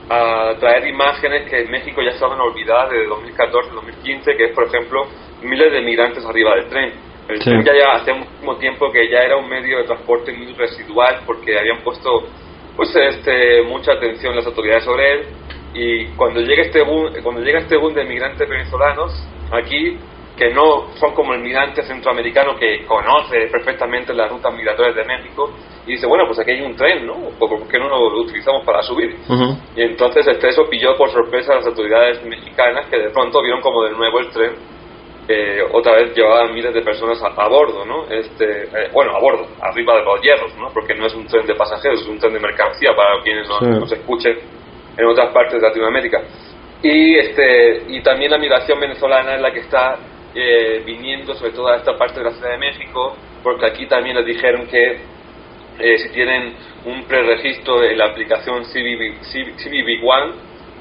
a, 0.09 0.55
traer 0.59 0.87
imágenes 0.87 1.49
que 1.49 1.61
en 1.61 1.71
México 1.71 2.01
ya 2.01 2.11
estaban 2.11 2.39
olvidadas 2.39 2.91
desde 2.91 3.07
2014-2015, 3.07 4.37
que 4.37 4.45
es, 4.45 4.55
por 4.55 4.65
ejemplo, 4.67 5.05
miles 5.43 5.71
de 5.71 5.81
migrantes 5.81 6.25
arriba 6.25 6.55
del 6.55 6.67
tren. 6.67 6.93
El 7.27 7.39
tren 7.39 7.63
ya, 7.63 7.73
ya 7.73 7.91
hace 7.93 8.11
un 8.11 8.59
tiempo 8.59 8.89
que 8.91 9.09
ya 9.09 9.19
era 9.19 9.35
un 9.35 9.49
medio 9.49 9.79
de 9.79 9.83
transporte 9.83 10.31
muy 10.31 10.53
residual 10.53 11.19
porque 11.25 11.59
habían 11.59 11.83
puesto 11.83 12.23
pues 12.77 12.95
este 12.95 13.63
mucha 13.63 13.93
atención 13.93 14.35
las 14.35 14.45
autoridades 14.45 14.85
sobre 14.85 15.13
él 15.13 15.25
y 15.77 16.05
cuando 16.15 16.41
llega 16.41 16.63
este 16.63 16.81
boom, 16.81 17.13
cuando 17.21 17.41
llega 17.41 17.59
este 17.59 17.77
boom 17.77 17.93
de 17.93 18.03
migrantes 18.03 18.49
venezolanos 18.49 19.13
aquí 19.51 19.97
que 20.35 20.53
no 20.53 20.87
son 20.95 21.13
como 21.13 21.33
el 21.33 21.41
migrante 21.41 21.83
centroamericano 21.83 22.55
que 22.57 22.85
conoce 22.85 23.47
perfectamente 23.51 24.13
las 24.13 24.29
rutas 24.31 24.53
migratorias 24.53 24.95
de 24.95 25.03
México 25.03 25.51
y 25.85 25.93
dice, 25.93 26.05
bueno, 26.05 26.25
pues 26.27 26.39
aquí 26.39 26.51
hay 26.51 26.61
un 26.61 26.75
tren, 26.75 27.07
¿no? 27.07 27.15
¿Por 27.39 27.67
qué 27.67 27.79
no 27.79 27.87
lo 27.87 28.21
utilizamos 28.21 28.63
para 28.63 28.81
subir? 28.83 29.15
Y 29.75 29.81
entonces 29.81 30.27
este, 30.27 30.49
eso 30.49 30.69
pilló 30.69 30.95
por 30.95 31.09
sorpresa 31.09 31.53
a 31.53 31.55
las 31.57 31.67
autoridades 31.67 32.23
mexicanas 32.23 32.87
que 32.87 32.97
de 32.97 33.09
pronto 33.09 33.41
vieron 33.41 33.61
como 33.61 33.83
de 33.83 33.91
nuevo 33.91 34.19
el 34.19 34.29
tren 34.29 34.51
eh, 35.29 35.61
otra 35.73 35.93
vez 35.93 36.15
llevaban 36.15 36.53
miles 36.53 36.73
de 36.73 36.81
personas 36.81 37.21
a, 37.21 37.47
bordo, 37.49 37.83
¿no? 37.83 38.05
Este, 38.09 38.63
eh, 38.63 38.89
bueno, 38.93 39.13
a 39.13 39.19
bordo, 39.19 39.45
arriba 39.61 39.97
de 39.97 40.05
los 40.05 40.21
hierros, 40.21 40.55
¿no? 40.57 40.69
Porque 40.73 40.95
no 40.95 41.05
es 41.05 41.13
un 41.15 41.25
tren 41.27 41.45
de 41.45 41.53
pasajeros, 41.53 42.01
es 42.01 42.07
un 42.07 42.17
tren 42.17 42.33
de 42.33 42.39
mercancía 42.39 42.95
para 42.95 43.21
quienes 43.23 43.47
nos, 43.49 43.61
nos 43.61 43.91
escuchen 43.91 44.37
en 44.97 45.05
otras 45.05 45.31
partes 45.33 45.61
de 45.61 45.67
Latinoamérica. 45.67 46.21
Y, 46.81 47.15
este, 47.15 47.83
y 47.87 48.01
también 48.01 48.31
la 48.31 48.37
migración 48.37 48.79
venezolana 48.79 49.35
es 49.35 49.41
la 49.41 49.51
que 49.51 49.59
está 49.59 49.97
eh, 50.35 50.83
viniendo 50.85 51.33
sobre 51.35 51.51
todo 51.51 51.67
a 51.69 51.77
esta 51.77 51.97
parte 51.97 52.19
de 52.19 52.25
la 52.25 52.31
Ciudad 52.31 52.51
de 52.51 52.57
México, 52.57 53.15
porque 53.43 53.65
aquí 53.65 53.87
también 53.87 54.15
les 54.15 54.25
dijeron 54.25 54.67
que 54.67 54.99
eh, 55.79 55.97
si 55.99 56.09
tienen 56.09 56.55
un 56.85 57.03
preregistro 57.05 57.79
de 57.79 57.95
la 57.95 58.05
aplicación 58.05 58.63
CBB 58.65 60.03
One 60.03 60.33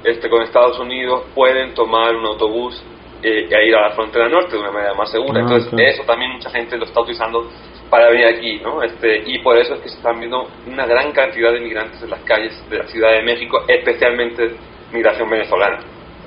este, 0.04 0.28
con 0.28 0.42
Estados 0.42 0.78
Unidos, 0.78 1.24
pueden 1.34 1.74
tomar 1.74 2.14
un 2.14 2.26
autobús 2.26 2.82
eh, 3.22 3.48
e 3.50 3.66
ir 3.66 3.74
a 3.74 3.88
la 3.88 3.90
frontera 3.90 4.28
norte 4.28 4.52
de 4.52 4.58
una 4.58 4.70
manera 4.70 4.94
más 4.94 5.10
segura. 5.10 5.40
Ah, 5.40 5.42
Entonces, 5.42 5.72
eso 5.94 6.04
también 6.04 6.32
mucha 6.32 6.50
gente 6.50 6.76
lo 6.76 6.84
está 6.84 7.00
utilizando 7.00 7.50
para 7.90 8.10
venir 8.10 8.26
aquí, 8.26 8.58
¿no? 8.60 8.82
Este, 8.82 9.22
y 9.26 9.38
por 9.38 9.56
eso 9.56 9.74
es 9.74 9.80
que 9.80 9.88
se 9.88 9.96
están 9.96 10.18
viendo 10.18 10.48
una 10.66 10.86
gran 10.86 11.12
cantidad 11.12 11.52
de 11.52 11.60
migrantes 11.60 12.02
en 12.02 12.10
las 12.10 12.20
calles 12.20 12.52
de 12.68 12.78
la 12.78 12.86
Ciudad 12.86 13.12
de 13.12 13.22
México, 13.22 13.62
especialmente 13.68 14.50
migración 14.92 15.28
venezolana. 15.28 15.78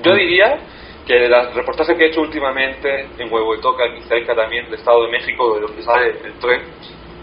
Yo 0.01 0.13
diría 0.13 0.59
que 1.05 1.15
de 1.15 1.29
las 1.29 1.53
reportajes 1.53 1.97
que 1.97 2.05
he 2.05 2.07
hecho 2.07 2.21
últimamente 2.21 3.07
en 3.17 3.33
Huevo 3.33 3.55
de 3.55 3.61
Toca, 3.61 3.85
aquí 3.85 4.01
cerca 4.07 4.35
también 4.35 4.65
del 4.65 4.75
Estado 4.75 5.05
de 5.05 5.11
México, 5.11 5.55
de 5.55 5.61
donde 5.61 5.81
sale 5.81 6.09
el 6.23 6.33
tren, 6.39 6.61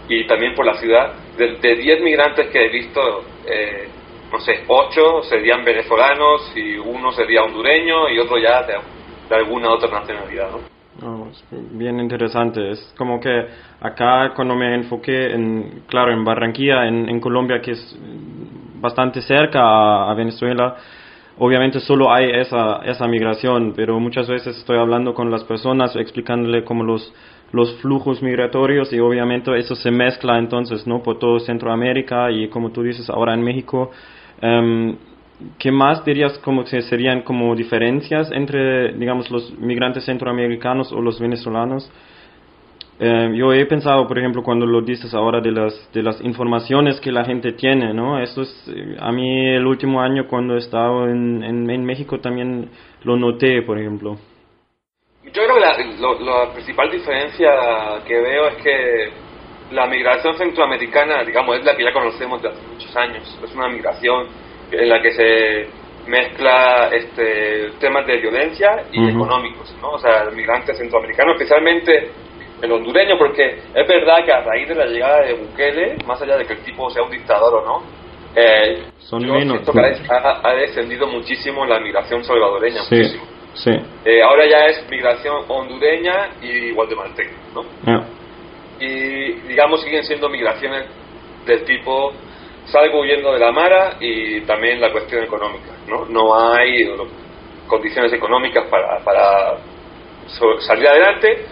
y 0.09 0.25
también 0.27 0.53
por 0.55 0.65
la 0.65 0.75
ciudad, 0.75 1.13
de 1.37 1.75
10 1.75 2.01
migrantes 2.01 2.49
que 2.49 2.65
he 2.65 2.69
visto, 2.69 3.23
eh, 3.45 3.87
no 4.31 4.39
sé, 4.39 4.63
8 4.67 5.23
serían 5.23 5.63
venezolanos 5.63 6.51
y 6.55 6.77
uno 6.77 7.11
sería 7.11 7.43
hondureño 7.43 8.09
y 8.09 8.19
otro 8.19 8.37
ya 8.37 8.63
de, 8.63 8.75
de 9.29 9.35
alguna 9.35 9.71
otra 9.71 9.89
nacionalidad, 9.89 10.51
¿no? 10.51 10.76
Oh, 11.03 11.27
bien 11.71 11.99
interesante. 11.99 12.71
Es 12.71 12.93
como 12.97 13.19
que 13.19 13.45
acá 13.81 14.33
cuando 14.35 14.55
me 14.55 14.73
enfoqué 14.73 15.31
en, 15.33 15.83
claro, 15.87 16.11
en 16.11 16.23
Barranquilla, 16.23 16.87
en, 16.87 17.19
Colombia, 17.19 17.61
que 17.61 17.71
es 17.71 17.99
bastante 18.81 19.21
cerca 19.21 20.09
a, 20.09 20.13
Venezuela, 20.15 20.75
obviamente 21.37 21.79
solo 21.79 22.11
hay 22.11 22.31
esa, 22.31 22.77
esa 22.77 23.07
migración, 23.07 23.73
pero 23.75 23.99
muchas 23.99 24.27
veces 24.27 24.57
estoy 24.57 24.77
hablando 24.77 25.13
con 25.13 25.29
las 25.29 25.43
personas, 25.43 25.95
explicándole 25.95 26.63
como 26.63 26.83
los, 26.83 27.13
los 27.51 27.75
flujos 27.79 28.23
migratorios 28.23 28.91
y 28.91 28.99
obviamente 28.99 29.55
eso 29.57 29.75
se 29.75 29.91
mezcla 29.91 30.39
entonces, 30.39 30.87
¿no? 30.87 31.03
Por 31.03 31.19
todo 31.19 31.39
Centroamérica 31.39 32.31
y 32.31 32.47
como 32.49 32.71
tú 32.71 32.81
dices 32.81 33.07
ahora 33.09 33.35
en 33.35 33.43
México. 33.43 33.91
Em, 34.41 34.95
¿Qué 35.59 35.71
más 35.71 36.03
dirías 36.03 36.37
como 36.39 36.63
que 36.63 36.81
serían 36.81 37.21
como 37.21 37.55
diferencias 37.55 38.31
entre, 38.31 38.93
digamos, 38.93 39.29
los 39.29 39.51
migrantes 39.59 40.05
centroamericanos 40.05 40.91
o 40.91 40.99
los 40.99 41.19
venezolanos? 41.19 41.91
Eh, 42.99 43.31
yo 43.35 43.53
he 43.53 43.63
pensado, 43.67 44.07
por 44.07 44.17
ejemplo, 44.17 44.41
cuando 44.41 44.65
lo 44.65 44.81
dices 44.81 45.13
ahora 45.13 45.39
de 45.39 45.51
las, 45.51 45.93
de 45.93 46.01
las 46.01 46.19
informaciones 46.21 46.99
que 46.99 47.11
la 47.11 47.23
gente 47.23 47.51
tiene, 47.51 47.93
¿no? 47.93 48.19
Eso 48.19 48.41
es, 48.41 48.67
eh, 48.67 48.97
a 48.99 49.11
mí 49.11 49.49
el 49.49 49.67
último 49.67 50.01
año 50.01 50.27
cuando 50.27 50.55
he 50.55 50.57
estado 50.57 51.07
en, 51.07 51.43
en, 51.43 51.85
México 51.85 52.19
también 52.19 52.71
lo 53.03 53.15
noté, 53.15 53.61
por 53.61 53.77
ejemplo. 53.77 54.17
Yo 55.25 55.31
creo 55.31 55.53
que 55.53 56.23
la, 56.25 56.53
principal 56.53 56.89
diferencia 56.89 57.51
que 58.07 58.19
veo 58.19 58.47
es 58.47 58.55
que 58.63 59.09
la 59.71 59.85
migración 59.85 60.35
centroamericana, 60.35 61.23
digamos, 61.23 61.59
es 61.59 61.65
la 61.65 61.77
que 61.77 61.83
ya 61.83 61.93
conocemos 61.93 62.41
de 62.41 62.49
hace 62.49 62.67
muchos 62.67 62.95
años. 62.95 63.39
Es 63.43 63.53
una 63.53 63.67
migración 63.67 64.25
en 64.71 64.89
la 64.89 65.01
que 65.01 65.11
se 65.11 65.67
mezcla 66.07 66.89
este, 66.91 67.71
temas 67.79 68.05
de 68.07 68.17
violencia 68.17 68.83
y 68.91 69.09
económicos, 69.09 69.75
¿no? 69.81 69.91
O 69.91 69.99
sea, 69.99 70.23
el 70.23 70.35
migrante 70.35 70.73
centroamericano, 70.73 71.33
especialmente 71.33 72.11
el 72.61 72.71
hondureño, 72.71 73.17
porque 73.17 73.59
es 73.73 73.87
verdad 73.87 74.25
que 74.25 74.31
a 74.31 74.41
raíz 74.41 74.67
de 74.67 74.75
la 74.75 74.85
llegada 74.85 75.25
de 75.25 75.33
Bukele, 75.33 75.97
más 76.05 76.21
allá 76.21 76.37
de 76.37 76.45
que 76.45 76.53
el 76.53 76.59
tipo 76.59 76.89
sea 76.89 77.03
un 77.03 77.11
dictador 77.11 77.61
o 77.61 77.65
no, 77.65 77.83
eh, 78.35 78.83
Son 78.99 79.25
menos, 79.25 79.61
ha, 80.09 80.53
descendido 80.53 81.07
muchísimo 81.07 81.65
la 81.65 81.79
migración 81.79 82.23
salvadoreña, 82.23 82.81
sí, 82.83 82.95
muchísimo. 82.95 83.23
Sí. 83.53 83.71
Eh, 84.05 84.21
ahora 84.21 84.45
ya 84.45 84.67
es 84.67 84.87
migración 84.89 85.43
hondureña 85.47 86.29
y 86.41 86.71
guatemalteca, 86.71 87.31
¿no? 87.55 87.63
Y 88.79 89.31
digamos 89.47 89.81
siguen 89.81 90.03
siendo 90.03 90.29
migraciones 90.29 90.85
del 91.47 91.63
tipo 91.65 92.13
salgo 92.71 93.01
huyendo 93.01 93.33
de 93.33 93.39
la 93.39 93.51
mara 93.51 93.97
y 93.99 94.41
también 94.41 94.81
la 94.81 94.91
cuestión 94.91 95.23
económica, 95.23 95.71
¿no? 95.87 96.05
No 96.05 96.35
hay 96.35 96.89
condiciones 97.67 98.11
económicas 98.13 98.65
para, 98.67 98.99
para 99.03 99.57
salir 100.59 100.87
adelante. 100.87 101.45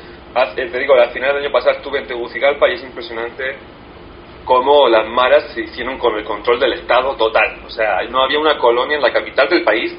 Eh, 0.57 0.69
te 0.69 0.79
digo, 0.79 0.93
al 0.95 1.12
final 1.12 1.34
del 1.34 1.43
año 1.45 1.51
pasado 1.51 1.77
estuve 1.77 2.00
en 2.00 2.07
Tegucigalpa 2.07 2.69
y 2.69 2.74
es 2.74 2.84
impresionante 2.84 3.55
cómo 4.43 4.88
las 4.88 5.07
maras 5.07 5.51
se 5.53 5.62
hicieron 5.62 5.98
con 5.98 6.15
el 6.15 6.24
control 6.24 6.60
del 6.60 6.74
Estado 6.74 7.15
total. 7.15 7.60
O 7.65 7.69
sea, 7.69 8.01
no 8.10 8.24
había 8.24 8.39
una 8.39 8.57
colonia 8.57 8.98
en 8.98 9.01
la 9.01 9.13
capital 9.13 9.50
del 9.50 9.63
país 9.63 9.95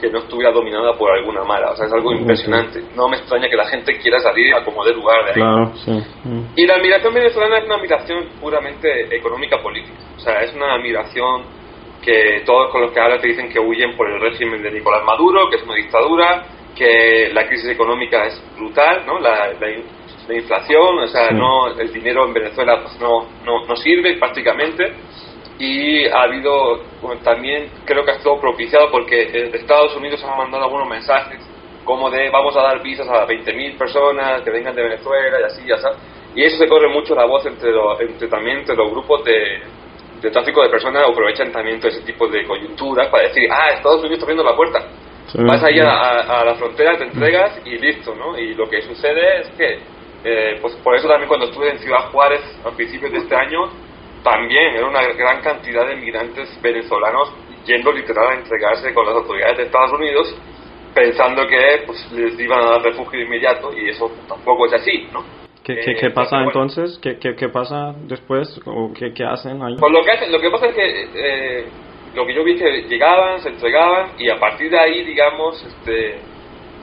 que 0.00 0.10
no 0.10 0.18
estuviera 0.18 0.52
dominada 0.52 0.96
por 0.96 1.10
alguna 1.10 1.44
mara. 1.44 1.72
O 1.72 1.76
sea, 1.76 1.86
es 1.86 1.92
algo 1.92 2.12
impresionante. 2.12 2.82
No 2.94 3.08
me 3.08 3.16
extraña 3.16 3.48
que 3.48 3.56
la 3.56 3.66
gente 3.66 3.98
quiera 3.98 4.20
salir 4.20 4.54
a 4.54 4.64
como 4.64 4.84
de 4.84 4.94
lugar 4.94 5.24
de 5.24 5.42
ahí. 5.42 6.04
Y 6.56 6.66
la 6.66 6.78
migración 6.78 7.14
venezolana 7.14 7.58
es 7.58 7.64
una 7.64 7.78
migración 7.78 8.28
puramente 8.40 9.14
económica 9.16 9.60
política. 9.62 9.98
O 10.16 10.20
sea, 10.20 10.40
es 10.42 10.54
una 10.54 10.78
migración 10.78 11.42
que 12.02 12.42
todos 12.46 12.70
con 12.70 12.82
los 12.82 12.92
que 12.92 13.00
hablas 13.00 13.20
te 13.20 13.28
dicen 13.28 13.48
que 13.48 13.58
huyen 13.58 13.96
por 13.96 14.08
el 14.08 14.20
régimen 14.20 14.62
de 14.62 14.70
Nicolás 14.70 15.04
Maduro, 15.04 15.50
que 15.50 15.56
es 15.56 15.62
una 15.62 15.74
dictadura, 15.74 16.44
que 16.76 17.30
la 17.32 17.46
crisis 17.46 17.70
económica 17.70 18.24
es 18.26 18.40
brutal, 18.56 19.04
¿no? 19.04 19.18
La, 19.18 19.52
la, 19.58 20.34
inflación, 20.34 20.98
o 20.98 21.06
sea, 21.06 21.30
no, 21.30 21.68
el 21.68 21.90
dinero 21.90 22.26
en 22.26 22.34
Venezuela 22.34 22.82
pues 22.82 23.00
no, 23.00 23.26
no, 23.46 23.64
no 23.64 23.74
sirve 23.76 24.18
prácticamente 24.18 24.92
y 25.58 26.06
ha 26.06 26.22
habido 26.22 26.80
también 27.24 27.68
creo 27.84 28.04
que 28.04 28.12
ha 28.12 28.14
estado 28.14 28.40
propiciado 28.40 28.90
porque 28.90 29.50
Estados 29.54 29.94
Unidos 29.96 30.22
ha 30.24 30.36
mandado 30.36 30.64
algunos 30.64 30.88
mensajes 30.88 31.40
como 31.84 32.10
de 32.10 32.30
vamos 32.30 32.56
a 32.56 32.62
dar 32.62 32.82
visas 32.82 33.08
a 33.08 33.26
20.000 33.26 33.76
personas 33.76 34.42
que 34.42 34.50
vengan 34.50 34.74
de 34.74 34.82
Venezuela 34.82 35.40
y 35.40 35.42
así 35.42 35.62
ya 35.66 35.76
sabes 35.78 35.98
y 36.34 36.44
eso 36.44 36.58
se 36.58 36.68
corre 36.68 36.88
mucho 36.88 37.14
la 37.14 37.24
voz 37.24 37.44
entre, 37.46 37.70
entre 38.00 38.28
también 38.28 38.58
entre 38.58 38.76
los 38.76 38.90
grupos 38.90 39.24
de, 39.24 39.60
de 40.20 40.30
tráfico 40.30 40.62
de 40.62 40.68
personas 40.68 41.02
aprovechan 41.08 41.50
también 41.50 41.80
todo 41.80 41.90
ese 41.90 42.02
tipo 42.02 42.28
de 42.28 42.46
coyunturas 42.46 43.08
para 43.08 43.24
decir 43.24 43.48
ah 43.50 43.70
Estados 43.70 44.00
Unidos 44.00 44.18
está 44.18 44.26
abriendo 44.26 44.44
la 44.44 44.54
puerta 44.54 44.86
vas 45.44 45.62
ahí 45.64 45.80
a, 45.80 46.44
la 46.44 46.54
frontera 46.54 46.96
te 46.96 47.04
entregas 47.04 47.60
y 47.64 47.76
listo 47.78 48.14
no 48.14 48.38
y 48.38 48.54
lo 48.54 48.68
que 48.68 48.80
sucede 48.82 49.40
es 49.40 49.48
que 49.50 49.78
eh, 50.24 50.58
pues 50.60 50.74
por 50.76 50.94
eso 50.94 51.08
también 51.08 51.28
cuando 51.28 51.46
estuve 51.46 51.70
en 51.70 51.78
Ciudad 51.78 52.10
Juárez 52.12 52.42
a 52.64 52.70
principios 52.70 53.12
de 53.12 53.18
este 53.18 53.34
año 53.34 53.87
también 54.22 54.74
era 54.76 54.86
una 54.86 55.02
gran 55.12 55.40
cantidad 55.42 55.86
de 55.86 55.96
migrantes 55.96 56.60
venezolanos 56.60 57.32
yendo 57.64 57.92
literal 57.92 58.28
a 58.28 58.34
entregarse 58.34 58.94
con 58.94 59.06
las 59.06 59.16
autoridades 59.16 59.58
de 59.58 59.62
Estados 59.64 59.92
Unidos 59.92 60.34
pensando 60.94 61.46
que 61.46 61.82
pues, 61.86 62.12
les 62.12 62.38
iban 62.40 62.60
a 62.60 62.70
dar 62.70 62.82
refugio 62.82 63.20
inmediato 63.20 63.70
y 63.76 63.90
eso 63.90 64.10
tampoco 64.26 64.66
es 64.66 64.72
así, 64.72 65.06
¿no? 65.12 65.22
¿Qué, 65.62 65.80
qué, 65.80 66.06
eh, 66.06 66.10
pasa 66.10 66.42
entonces? 66.42 66.98
¿Qué, 67.02 67.18
¿Qué, 67.18 67.36
qué, 67.36 67.50
pasa 67.50 67.94
después? 68.06 68.58
¿O 68.64 68.90
qué, 68.94 69.12
qué 69.12 69.22
hacen 69.22 69.62
ahí? 69.62 69.76
Pues 69.78 69.92
lo 69.92 70.02
que, 70.02 70.10
hacen, 70.12 70.32
lo 70.32 70.40
que 70.40 70.50
pasa 70.50 70.66
es 70.68 70.74
que 70.74 71.08
eh, 71.14 71.66
lo 72.14 72.26
que 72.26 72.34
yo 72.34 72.42
vi 72.42 72.56
que 72.56 72.82
llegaban, 72.88 73.38
se 73.40 73.50
entregaban 73.50 74.12
y 74.18 74.30
a 74.30 74.40
partir 74.40 74.70
de 74.70 74.78
ahí, 74.78 75.04
digamos, 75.04 75.62
este, 75.62 76.20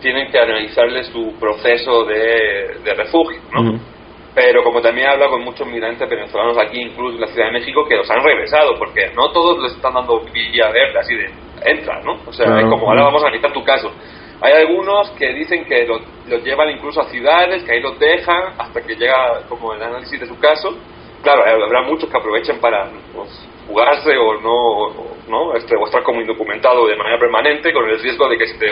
tienen 0.02 0.32
que 0.32 0.38
analizarle 0.38 1.04
su 1.06 1.34
proceso 1.40 2.06
de, 2.06 2.78
de 2.84 2.94
refugio, 2.94 3.40
¿no? 3.52 3.95
Pero 4.36 4.64
como 4.64 4.82
también 4.82 5.08
he 5.08 5.12
hablado 5.12 5.32
con 5.32 5.46
muchos 5.46 5.66
migrantes 5.66 6.10
venezolanos 6.10 6.58
aquí, 6.58 6.82
incluso 6.82 7.16
en 7.16 7.22
la 7.22 7.28
Ciudad 7.28 7.48
de 7.48 7.54
México, 7.54 7.88
que 7.88 7.96
los 7.96 8.12
han 8.12 8.22
regresado, 8.22 8.78
porque 8.78 9.10
no 9.16 9.32
todos 9.32 9.64
les 9.64 9.72
están 9.72 9.94
dando 9.94 10.20
vía 10.34 10.70
verde, 10.72 11.00
así 11.00 11.16
de, 11.16 11.32
entra, 11.64 12.02
¿no? 12.02 12.20
O 12.28 12.34
sea, 12.34 12.48
como 12.70 12.90
ahora 12.90 13.04
vamos 13.04 13.24
a 13.24 13.28
analizar 13.28 13.54
tu 13.54 13.64
caso. 13.64 13.94
Hay 14.42 14.52
algunos 14.52 15.10
que 15.12 15.34
dicen 15.34 15.64
que 15.64 15.88
los, 15.88 16.02
llevan 16.44 16.70
incluso 16.70 17.00
a 17.00 17.06
ciudades, 17.06 17.64
que 17.64 17.76
ahí 17.76 17.82
los 17.82 17.98
dejan 17.98 18.56
hasta 18.58 18.82
que 18.82 18.96
llega 18.96 19.42
como 19.48 19.74
el 19.74 19.82
análisis 19.82 20.20
de 20.20 20.28
su 20.28 20.38
caso. 20.38 20.78
Claro, 21.24 21.44
habrá 21.64 21.84
muchos 21.84 22.10
que 22.10 22.18
aprovechen 22.18 22.60
para 22.60 22.90
pues, 23.14 23.50
jugarse 23.68 24.18
o 24.18 24.34
no, 24.42 24.94
¿no? 25.30 25.56
Este, 25.56 25.78
o 25.78 25.86
estar 25.86 26.04
como 26.04 26.20
indocumentado 26.20 26.86
de 26.88 26.98
manera 26.98 27.18
permanente 27.18 27.72
con 27.72 27.90
el 27.90 28.00
riesgo 28.02 28.28
de 28.28 28.38
que 28.38 28.48
si 28.48 28.60
te 28.60 28.68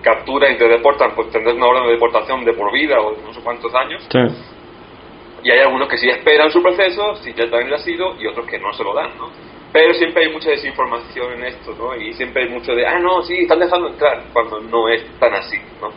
capturan 0.00 0.54
y 0.54 0.56
te 0.56 0.66
deportan, 0.66 1.14
pues 1.14 1.30
tendrás 1.30 1.54
una 1.54 1.66
orden 1.66 1.84
de 1.84 1.92
deportación 1.92 2.42
de 2.44 2.54
por 2.54 2.72
vida 2.72 2.98
o 3.00 3.12
no 3.12 3.34
sé 3.34 3.40
cuántos 3.42 3.72
años. 3.74 4.02
Sí 4.10 4.53
y 5.44 5.50
hay 5.50 5.58
algunos 5.58 5.88
que 5.88 5.98
sí 5.98 6.08
esperan 6.08 6.50
su 6.50 6.62
proceso, 6.62 7.16
si 7.16 7.34
ya 7.34 7.46
dan 7.46 7.66
el 7.66 7.74
asilo, 7.74 8.16
y 8.18 8.26
otros 8.26 8.46
que 8.46 8.58
no 8.58 8.72
se 8.72 8.82
lo 8.82 8.94
dan, 8.94 9.10
¿no? 9.18 9.30
Pero 9.72 9.92
siempre 9.92 10.24
hay 10.24 10.32
mucha 10.32 10.48
desinformación 10.48 11.34
en 11.34 11.44
esto, 11.44 11.74
¿no? 11.76 11.94
Y 11.94 12.14
siempre 12.14 12.44
hay 12.44 12.48
mucho 12.48 12.74
de, 12.74 12.86
ah, 12.86 12.98
no, 12.98 13.22
sí, 13.22 13.40
están 13.40 13.58
dejando 13.58 13.88
entrar, 13.88 14.22
cuando 14.32 14.60
no 14.60 14.88
es 14.88 15.04
tan 15.18 15.34
así, 15.34 15.58
¿no? 15.82 15.90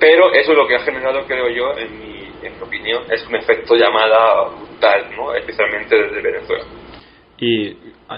Pero 0.00 0.32
eso 0.32 0.50
es 0.50 0.58
lo 0.58 0.66
que 0.66 0.74
ha 0.74 0.80
generado, 0.80 1.24
creo 1.26 1.48
yo, 1.48 1.78
en 1.78 2.00
mi, 2.00 2.28
en 2.42 2.56
mi 2.56 2.60
opinión, 2.60 3.04
es 3.08 3.24
un 3.28 3.36
efecto 3.36 3.76
llamada 3.76 4.48
brutal, 4.48 5.06
¿no? 5.16 5.32
Especialmente 5.32 5.94
desde 5.94 6.20
Venezuela. 6.20 6.64
Y 7.38 7.76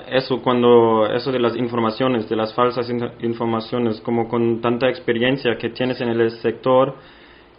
eso, 0.09 0.41
cuando, 0.41 1.07
eso 1.13 1.31
de 1.31 1.41
las 1.41 1.57
informaciones, 1.57 2.27
de 2.29 2.37
las 2.37 2.55
falsas 2.55 2.91
informaciones, 3.21 4.01
como 4.01 4.29
con 4.29 4.63
tanta 4.63 4.89
experiencia 4.89 5.57
que 5.59 5.69
tienes 5.71 6.01
en 6.01 6.09
el 6.09 6.31
sector, 6.31 6.95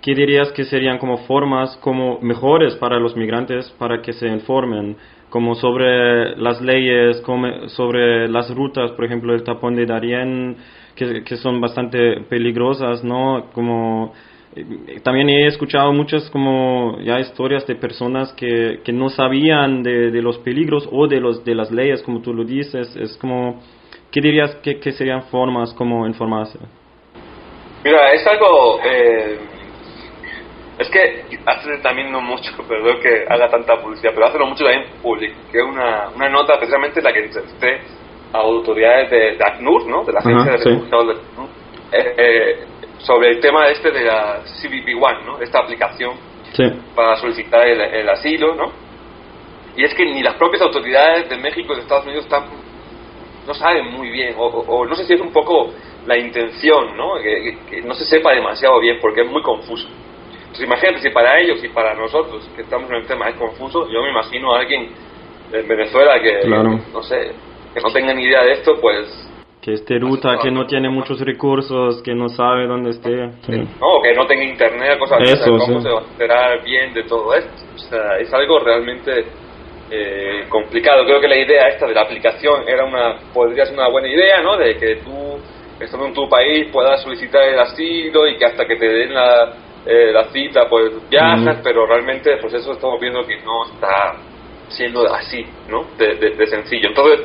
¿qué 0.05 0.13
dirías 0.13 0.51
que 0.51 0.65
serían 0.65 0.99
como 0.99 1.17
formas 1.25 1.75
como 1.77 2.19
mejores 2.21 2.75
para 2.75 2.99
los 2.99 3.15
migrantes 3.15 3.71
para 3.79 4.03
que 4.03 4.13
se 4.13 4.27
informen? 4.27 4.95
Como 5.31 5.55
sobre 5.55 6.37
las 6.37 6.61
leyes, 6.61 7.19
como 7.21 7.67
sobre 7.69 8.27
las 8.29 8.53
rutas, 8.53 8.91
por 8.91 9.03
ejemplo, 9.03 9.33
el 9.33 9.43
tapón 9.43 9.75
de 9.75 9.87
Darien, 9.87 10.57
que, 10.95 11.23
que 11.23 11.35
son 11.37 11.59
bastante 11.59 12.21
peligrosas, 12.29 13.03
¿no? 13.03 13.47
Como 13.51 14.13
eh, 14.55 14.99
también 15.01 15.27
he 15.29 15.47
escuchado 15.47 15.91
muchas 15.91 16.29
como 16.29 16.99
ya 17.01 17.19
historias 17.19 17.65
de 17.65 17.73
personas 17.73 18.31
que, 18.33 18.81
que 18.83 18.93
no 18.93 19.09
sabían 19.09 19.81
de, 19.81 20.11
de, 20.11 20.21
los 20.21 20.37
peligros 20.37 20.87
o 20.91 21.07
de 21.07 21.19
los 21.19 21.43
de 21.43 21.55
las 21.55 21.71
leyes 21.71 22.03
como 22.03 22.21
tú 22.21 22.31
lo 22.31 22.45
dices 22.45 22.95
es 22.95 23.17
como 23.17 23.61
qué 24.11 24.21
dirías 24.21 24.55
que, 24.63 24.79
que 24.79 24.93
serían 24.93 25.23
formas 25.23 25.73
como 25.73 26.07
informarse 26.07 26.59
mira 27.83 28.13
es 28.13 28.25
algo 28.25 28.79
eh, 28.85 29.39
es 30.77 30.89
que 30.89 31.23
hace 31.45 31.77
también 31.77 32.11
no 32.11 32.21
mucho, 32.21 32.51
perdón 32.67 32.99
que 33.01 33.25
haga 33.29 33.49
tanta 33.49 33.81
publicidad, 33.81 34.11
pero 34.13 34.27
hace 34.27 34.37
no 34.37 34.47
mucho 34.47 34.65
también 34.65 34.85
publiqué 35.01 35.61
una, 35.61 36.09
una 36.09 36.29
nota, 36.29 36.53
especialmente 36.55 37.01
la 37.01 37.13
que 37.13 37.25
entrevisté 37.25 37.81
a 38.33 38.37
autoridades 38.39 39.09
de, 39.09 39.37
ACNUR, 39.43 39.87
¿no? 39.87 40.03
de 40.03 40.13
la 40.13 40.19
Agencia 40.19 40.51
de 40.51 40.57
Refugiados 40.57 41.07
de 41.07 41.13
ACNUR, 41.13 41.49
eh, 41.91 42.15
eh, 42.17 42.67
sobre 42.99 43.31
el 43.31 43.39
tema 43.39 43.67
este 43.67 43.91
de 43.91 44.03
la 44.03 44.41
CBP 44.43 45.01
One, 45.01 45.25
¿no? 45.25 45.39
esta 45.39 45.59
aplicación 45.59 46.13
para 46.95 47.17
solicitar 47.17 47.67
el, 47.67 48.09
asilo, 48.09 48.55
¿no? 48.55 48.71
Y 49.75 49.83
es 49.83 49.93
que 49.93 50.05
ni 50.05 50.23
las 50.23 50.35
propias 50.35 50.61
autoridades 50.61 51.27
de 51.27 51.35
México 51.35 51.73
y 51.73 51.75
de 51.75 51.81
Estados 51.81 52.05
Unidos 52.05 52.23
están, 52.23 52.45
no 53.45 53.53
saben 53.53 53.91
muy 53.91 54.09
bien, 54.09 54.35
o, 54.37 54.45
o, 54.45 54.85
no 54.85 54.95
sé 54.95 55.03
si 55.03 55.15
es 55.15 55.19
un 55.19 55.33
poco 55.33 55.73
la 56.05 56.17
intención, 56.17 56.95
¿no? 56.95 57.15
que 57.15 57.81
no 57.83 57.93
se 57.93 58.05
sepa 58.05 58.31
demasiado 58.31 58.79
bien 58.79 58.99
porque 59.01 59.21
es 59.21 59.29
muy 59.29 59.41
confuso. 59.41 59.89
Pues 60.55 60.67
imagínate, 60.67 60.99
si 60.99 61.09
para 61.09 61.37
ellos 61.37 61.61
y 61.61 61.67
para 61.67 61.93
nosotros, 61.95 62.49
que 62.55 62.61
estamos 62.61 62.89
en 62.89 62.95
el 62.95 63.05
tema, 63.05 63.27
es 63.27 63.35
confuso, 63.35 63.89
yo 63.91 64.01
me 64.01 64.09
imagino 64.09 64.55
a 64.55 64.59
alguien 64.59 64.89
en 65.51 65.67
Venezuela 65.67 66.17
que, 66.21 66.47
no 66.47 67.03
sé, 67.03 67.33
que 67.73 67.81
no 67.81 67.91
tenga 67.91 68.13
ni 68.13 68.23
idea 68.23 68.41
de 68.41 68.53
esto, 68.53 68.79
pues... 68.79 69.29
Que 69.61 69.73
esté 69.73 69.99
ruta, 69.99 70.37
que 70.41 70.51
no 70.51 70.65
tiene 70.65 70.87
muchos 70.87 71.19
recursos, 71.19 72.01
que 72.03 72.15
no 72.15 72.29
sabe 72.29 72.67
dónde 72.67 72.91
esté. 72.91 73.09
No, 73.11 74.01
que 74.01 74.13
no 74.13 74.25
tenga 74.27 74.45
internet, 74.45 74.97
cosas 74.97 75.23
así. 75.23 75.49
¿Cómo 75.49 75.81
se 75.81 75.89
va 75.89 75.99
a 75.99 76.03
enterar 76.03 76.63
bien 76.63 76.93
de 76.93 77.03
todo 77.03 77.33
esto? 77.33 77.51
O 77.75 77.77
sea, 77.79 78.17
es 78.19 78.33
algo 78.33 78.59
realmente 78.59 79.25
eh, 79.91 80.45
complicado. 80.47 81.03
Creo 81.03 81.19
que 81.19 81.27
la 81.27 81.37
idea 81.37 81.67
esta 81.67 81.85
de 81.85 81.95
la 81.95 82.03
aplicación 82.03 82.69
era 82.69 82.85
una, 82.85 83.17
podría 83.33 83.65
ser 83.65 83.73
una 83.73 83.89
buena 83.89 84.07
idea, 84.07 84.41
¿no? 84.41 84.55
De 84.55 84.77
que 84.77 84.97
tú, 84.97 85.37
estando 85.81 86.05
en 86.05 86.13
tu 86.13 86.29
país, 86.29 86.67
puedas 86.71 87.01
solicitar 87.01 87.43
el 87.43 87.59
asilo 87.59 88.25
y 88.27 88.37
que 88.37 88.45
hasta 88.45 88.65
que 88.65 88.77
te 88.77 88.87
den 88.87 89.13
la 89.15 89.64
eh, 89.85 90.11
la 90.11 90.25
cita, 90.25 90.67
pues 90.67 91.09
viajas, 91.09 91.59
pero 91.63 91.85
realmente 91.85 92.33
el 92.33 92.39
proceso 92.39 92.73
estamos 92.73 92.99
viendo 92.99 93.25
que 93.25 93.37
no 93.41 93.65
está 93.65 94.15
siendo 94.69 95.05
así, 95.13 95.45
¿no? 95.69 95.85
De, 95.97 96.47
sencillo. 96.47 96.89
Entonces, 96.89 97.19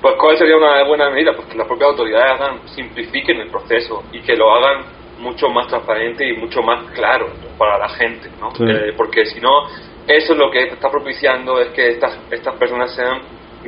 pues 0.00 0.14
¿cuál 0.18 0.36
sería 0.38 0.56
una 0.56 0.84
buena 0.84 1.10
medida? 1.10 1.32
Pues 1.34 1.48
que 1.48 1.58
las 1.58 1.66
propias 1.66 1.90
autoridades 1.90 2.40
hagan, 2.40 2.68
simplifiquen 2.68 3.40
el 3.40 3.50
proceso 3.50 4.04
y 4.12 4.20
que 4.20 4.36
lo 4.36 4.54
hagan 4.54 4.84
mucho 5.18 5.48
más 5.48 5.66
transparente 5.66 6.28
y 6.28 6.36
mucho 6.36 6.62
más 6.62 6.88
claro 6.92 7.30
para 7.58 7.78
la 7.78 7.88
gente, 7.88 8.30
¿no? 8.40 8.52
Eh, 8.64 8.92
porque 8.96 9.26
si 9.26 9.40
no, 9.40 9.66
eso 10.06 10.32
es 10.32 10.38
lo 10.38 10.50
que 10.50 10.68
está 10.68 10.90
propiciando 10.90 11.60
es 11.60 11.68
que 11.70 11.90
estas, 11.90 12.16
estas 12.30 12.54
personas 12.54 12.94
sean 12.94 13.22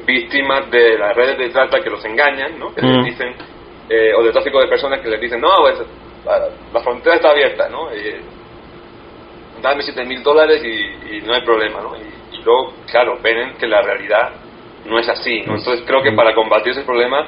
víctimas 0.06 0.70
de 0.70 0.96
las 0.96 1.16
redes 1.16 1.36
de 1.36 1.48
trata 1.48 1.80
que 1.80 1.90
los 1.90 2.04
engañan, 2.04 2.58
¿no? 2.58 2.72
Que 2.72 2.82
les 2.82 3.04
dicen, 3.04 3.34
eh, 3.88 4.14
o 4.14 4.22
de 4.22 4.30
tráfico 4.30 4.60
de 4.60 4.68
personas 4.68 5.00
que 5.00 5.08
les 5.08 5.20
dicen, 5.20 5.40
no, 5.40 5.50
pues 5.58 5.82
la, 6.24 6.80
frontera 6.80 7.16
está 7.16 7.30
abierta, 7.30 7.68
¿no? 7.68 7.88
dame 9.62 9.82
7 9.82 10.04
mil 10.04 10.22
dólares 10.22 10.62
y, 10.64 11.20
no 11.22 11.34
hay 11.34 11.42
problema, 11.42 11.80
¿no? 11.80 11.96
Y, 11.96 12.42
luego, 12.42 12.72
claro, 12.90 13.18
ven 13.22 13.54
que 13.58 13.66
la 13.66 13.82
realidad 13.82 14.30
no 14.86 14.98
es 14.98 15.08
así, 15.08 15.42
¿no? 15.42 15.56
Entonces 15.56 15.84
creo 15.86 16.02
que 16.02 16.12
para 16.12 16.34
combatir 16.34 16.72
ese 16.72 16.82
problema 16.82 17.26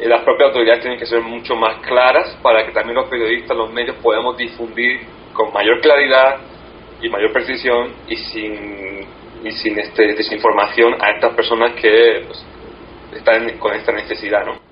eh, 0.00 0.08
las 0.08 0.22
propias 0.22 0.48
autoridades 0.48 0.80
tienen 0.80 0.98
que 0.98 1.06
ser 1.06 1.20
mucho 1.20 1.54
más 1.54 1.80
claras 1.86 2.36
para 2.42 2.64
que 2.64 2.72
también 2.72 2.96
los 2.96 3.08
periodistas, 3.08 3.56
los 3.56 3.72
medios 3.72 3.96
podamos 3.96 4.36
difundir 4.36 5.00
con 5.34 5.52
mayor 5.52 5.80
claridad 5.80 6.38
y 7.02 7.08
mayor 7.08 7.32
precisión 7.32 7.92
y 8.08 8.16
sin, 8.16 9.06
y 9.44 9.50
sin 9.52 9.78
este, 9.78 10.14
desinformación 10.14 10.96
a 11.00 11.10
estas 11.10 11.34
personas 11.34 11.74
que 11.74 12.24
pues, 12.26 12.44
están 13.14 13.58
con 13.58 13.74
esta 13.74 13.92
necesidad, 13.92 14.46
¿no? 14.46 14.63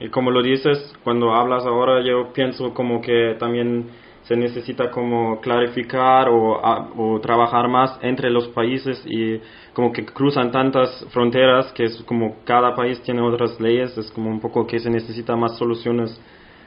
Y 0.00 0.08
como 0.08 0.30
lo 0.30 0.42
dices, 0.42 0.92
cuando 1.04 1.32
hablas 1.32 1.64
ahora, 1.66 2.02
yo 2.02 2.32
pienso 2.32 2.72
como 2.74 3.00
que 3.00 3.36
también 3.38 3.90
se 4.22 4.36
necesita 4.36 4.90
como 4.90 5.40
clarificar 5.40 6.28
o, 6.28 6.60
o, 6.96 7.20
trabajar 7.20 7.68
más 7.68 7.98
entre 8.02 8.30
los 8.30 8.48
países 8.48 9.02
y 9.06 9.40
como 9.72 9.92
que 9.92 10.04
cruzan 10.04 10.52
tantas 10.52 11.06
fronteras 11.10 11.72
que 11.72 11.84
es 11.84 12.02
como 12.02 12.36
cada 12.44 12.74
país 12.74 13.00
tiene 13.02 13.22
otras 13.22 13.58
leyes, 13.60 13.96
es 13.96 14.10
como 14.10 14.30
un 14.30 14.40
poco 14.40 14.66
que 14.66 14.78
se 14.78 14.90
necesita 14.90 15.36
más 15.36 15.56
soluciones 15.56 16.20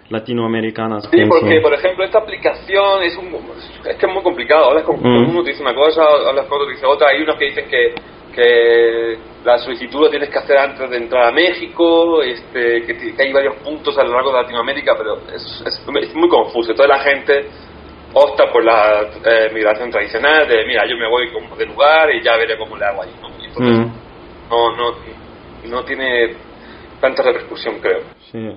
latinoamericanas. 0.09 1.07
Sí, 1.11 1.25
porque 1.27 1.61
por 1.61 1.73
ejemplo 1.73 2.03
esta 2.03 2.19
aplicación 2.19 3.03
es 3.03 3.17
un 3.17 3.27
es 3.85 3.95
que 3.97 4.05
es 4.05 4.13
muy 4.13 4.23
complicado, 4.23 4.69
hablas 4.69 4.83
con 4.83 4.99
mm. 4.99 5.29
uno 5.29 5.43
te 5.43 5.51
dice 5.51 5.61
una 5.61 5.73
cosa, 5.73 6.03
hablas 6.03 6.45
con 6.45 6.57
otro 6.57 6.67
te 6.67 6.73
dice 6.73 6.85
otra, 6.85 7.09
hay 7.09 7.21
unos 7.21 7.37
que 7.37 7.45
dicen 7.45 7.69
que 7.69 7.95
que 8.33 9.17
la 9.45 9.57
solicitud 9.59 10.01
lo 10.01 10.09
tienes 10.09 10.29
que 10.29 10.39
hacer 10.39 10.57
antes 10.57 10.89
de 10.89 10.97
entrar 10.97 11.27
a 11.27 11.31
México, 11.31 12.21
este, 12.21 12.83
que, 12.83 13.13
hay 13.19 13.31
varios 13.31 13.55
puntos 13.57 13.97
a 13.97 14.03
lo 14.03 14.13
largo 14.13 14.31
de 14.31 14.41
Latinoamérica, 14.41 14.95
pero 14.97 15.17
es, 15.33 15.63
es, 15.65 16.15
muy 16.15 16.29
confuso. 16.29 16.73
Toda 16.73 16.87
la 16.87 16.99
gente 16.99 17.45
opta 18.13 18.51
por 18.51 18.63
la 18.63 19.01
eh, 19.23 19.51
migración 19.53 19.91
tradicional, 19.91 20.47
de 20.47 20.65
mira, 20.65 20.83
yo 20.87 20.97
me 20.97 21.07
voy 21.07 21.31
como 21.31 21.55
de 21.55 21.65
lugar 21.65 22.13
y 22.13 22.23
ya 22.23 22.35
veré 22.37 22.57
cómo 22.57 22.77
le 22.77 22.85
hago 22.85 23.03
ahí. 23.03 23.13
¿no? 23.21 23.27
Entonces, 23.43 23.77
mm. 23.77 24.49
no, 24.49 24.75
no, 24.75 24.95
no 25.69 25.83
tiene 25.83 26.35
tanta 26.99 27.23
repercusión, 27.23 27.79
creo. 27.79 28.01
Sí. 28.31 28.49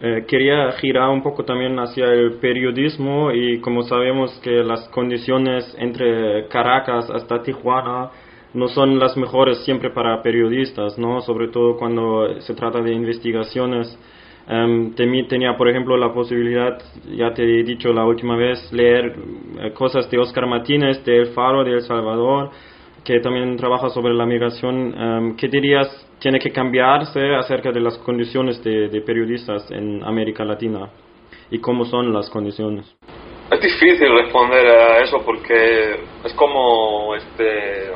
Eh, 0.00 0.24
quería 0.28 0.70
girar 0.72 1.10
un 1.10 1.22
poco 1.22 1.44
también 1.44 1.76
hacia 1.78 2.06
el 2.12 2.34
periodismo 2.34 3.32
y 3.32 3.58
como 3.60 3.82
sabemos 3.82 4.38
que 4.44 4.62
las 4.62 4.88
condiciones 4.90 5.74
entre 5.76 6.46
Caracas 6.46 7.10
hasta 7.10 7.42
Tijuana 7.42 8.10
no 8.54 8.68
son 8.68 8.98
las 8.98 9.16
mejores 9.16 9.64
siempre 9.64 9.90
para 9.90 10.22
periodistas, 10.22 10.98
¿no? 10.98 11.20
Sobre 11.20 11.48
todo 11.48 11.76
cuando 11.76 12.40
se 12.40 12.54
trata 12.54 12.80
de 12.80 12.92
investigaciones. 12.92 13.98
Um, 14.48 14.94
tenía, 14.94 15.56
por 15.56 15.68
ejemplo, 15.68 15.96
la 15.98 16.14
posibilidad, 16.14 16.78
ya 17.14 17.34
te 17.34 17.42
he 17.42 17.64
dicho 17.64 17.92
la 17.92 18.06
última 18.06 18.34
vez, 18.34 18.72
leer 18.72 19.14
eh, 19.60 19.72
cosas 19.72 20.10
de 20.10 20.18
Oscar 20.18 20.46
Martínez, 20.46 21.04
de 21.04 21.18
El 21.18 21.26
Faro, 21.34 21.64
de 21.64 21.72
El 21.72 21.82
Salvador, 21.82 22.50
que 23.08 23.20
también 23.20 23.56
trabaja 23.56 23.88
sobre 23.88 24.12
la 24.12 24.26
migración. 24.26 24.94
Um, 24.94 25.36
¿Qué 25.36 25.48
dirías 25.48 25.88
tiene 26.20 26.38
que 26.38 26.50
cambiarse 26.50 27.34
acerca 27.36 27.72
de 27.72 27.80
las 27.80 27.96
condiciones 27.98 28.62
de, 28.62 29.00
periodistas 29.00 29.70
en 29.70 30.04
América 30.04 30.44
Latina 30.44 30.90
y 31.50 31.58
cómo 31.58 31.86
son 31.86 32.12
las 32.12 32.28
condiciones. 32.28 32.84
Es 33.50 33.60
difícil 33.62 34.12
responder 34.12 34.66
a 34.66 34.98
eso 34.98 35.22
porque 35.24 35.92
es 36.22 36.34
como 36.34 37.14
este 37.14 37.92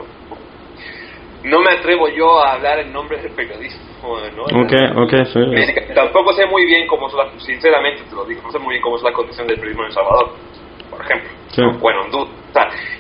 no 1.45 1.61
me 1.61 1.73
atrevo 1.73 2.09
yo 2.09 2.39
a 2.39 2.53
hablar 2.55 2.79
en 2.79 2.93
nombre 2.93 3.21
del 3.21 3.33
periodismo 3.33 4.17
¿no? 4.37 4.45
okay, 4.65 4.87
okay, 4.97 5.27
sí. 5.27 5.95
tampoco 5.95 6.33
sé 6.33 6.47
muy 6.47 6.65
bien 6.65 6.87
cómo 6.87 7.11
son 7.11 7.19
las, 7.19 7.43
sinceramente 7.43 8.03
te 8.09 8.15
lo 8.15 8.25
digo 8.25 8.41
no 8.43 8.53
sé 8.53 8.59
muy 8.61 8.75
bien 8.75 8.83
cómo 8.83 8.97
es 8.97 9.03
la 9.03 9.13
condición 9.13 9.47
del 9.47 9.57
periodismo 9.57 9.83
en 9.83 9.89
El 9.89 9.93
Salvador 9.93 10.31
por 10.89 11.01
ejemplo 11.03 11.42
sí. 11.53 11.63
bueno 11.79 12.03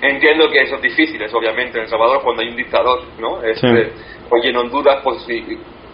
entiendo 0.01 0.49
que 0.51 0.63
eso 0.63 0.77
es 0.77 0.83
difícil 0.83 1.21
es 1.21 1.35
obviamente 1.35 1.79
en 1.79 1.85
El 1.85 1.91
Salvador 1.91 2.23
cuando 2.23 2.43
hay 2.43 2.49
un 2.49 2.57
dictador 2.57 3.03
no 3.19 3.43
este, 3.43 3.93
Oye, 4.33 4.49
en 4.49 4.57
Honduras, 4.57 5.01
pues 5.05 5.23
sí, 5.27 5.45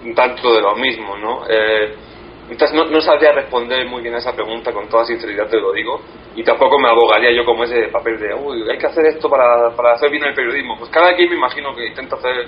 un 0.04 0.14
tanto 0.14 0.54
de 0.54 0.62
lo 0.62 0.76
mismo, 0.76 1.16
¿no? 1.16 1.42
Eh, 1.48 1.92
entonces 2.48 2.76
no, 2.76 2.84
no, 2.84 3.00
sabría 3.00 3.32
responder 3.32 3.84
muy 3.86 4.00
bien 4.00 4.14
a 4.14 4.18
esa 4.18 4.32
pregunta, 4.32 4.72
con 4.72 4.88
toda 4.88 5.04
sinceridad 5.04 5.48
te 5.48 5.60
lo 5.60 5.72
digo, 5.72 6.00
y 6.36 6.44
tampoco 6.44 6.78
me 6.78 6.88
abogaría 6.88 7.32
yo 7.32 7.44
como 7.44 7.64
ese 7.64 7.88
papel 7.88 8.16
de, 8.20 8.32
uy, 8.32 8.62
hay 8.70 8.78
que 8.78 8.86
hacer 8.86 9.06
esto 9.06 9.28
para, 9.28 9.70
para 9.74 9.94
hacer 9.94 10.08
bien 10.10 10.22
el 10.22 10.34
periodismo. 10.34 10.78
Pues 10.78 10.88
cada 10.90 11.16
quien 11.16 11.30
me 11.30 11.36
imagino 11.36 11.74
que 11.74 11.88
intenta 11.88 12.14
hacer 12.14 12.46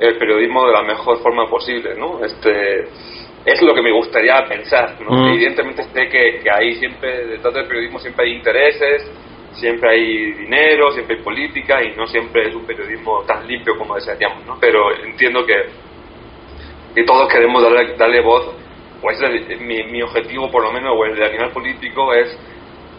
el 0.00 0.16
periodismo 0.16 0.66
de 0.66 0.72
la 0.72 0.82
mejor 0.82 1.18
forma 1.18 1.46
posible, 1.48 1.94
¿no? 1.96 2.24
Este, 2.24 2.88
es 3.44 3.60
lo 3.60 3.74
que 3.74 3.82
me 3.82 3.92
gustaría 3.92 4.42
pensar, 4.48 4.96
¿no? 5.02 5.10
Mm. 5.10 5.34
Evidentemente 5.34 5.82
sé 5.82 6.08
que, 6.08 6.40
que 6.42 6.50
ahí 6.50 6.76
siempre, 6.76 7.26
detrás 7.26 7.52
del 7.52 7.66
periodismo 7.66 7.98
siempre 7.98 8.24
hay 8.24 8.32
intereses, 8.32 9.06
siempre 9.56 9.90
hay 9.90 10.32
dinero, 10.32 10.92
siempre 10.92 11.16
hay 11.16 11.22
política 11.22 11.82
y 11.82 11.94
no 11.96 12.06
siempre 12.06 12.48
es 12.48 12.54
un 12.54 12.66
periodismo 12.66 13.22
tan 13.22 13.46
limpio 13.46 13.76
como 13.76 13.94
desearíamos, 13.94 14.44
¿no? 14.46 14.58
Pero 14.60 14.94
entiendo 15.04 15.44
que, 15.44 15.54
que 16.94 17.04
todos 17.04 17.28
queremos 17.32 17.62
darle, 17.62 17.96
darle 17.96 18.20
voz, 18.20 18.54
pues 19.00 19.18
mi, 19.60 19.82
mi 19.84 20.02
objetivo 20.02 20.50
por 20.50 20.62
lo 20.62 20.72
menos, 20.72 20.94
o 20.96 21.04
el 21.04 21.16
de 21.16 21.26
animal 21.26 21.50
político 21.50 22.12
es 22.12 22.38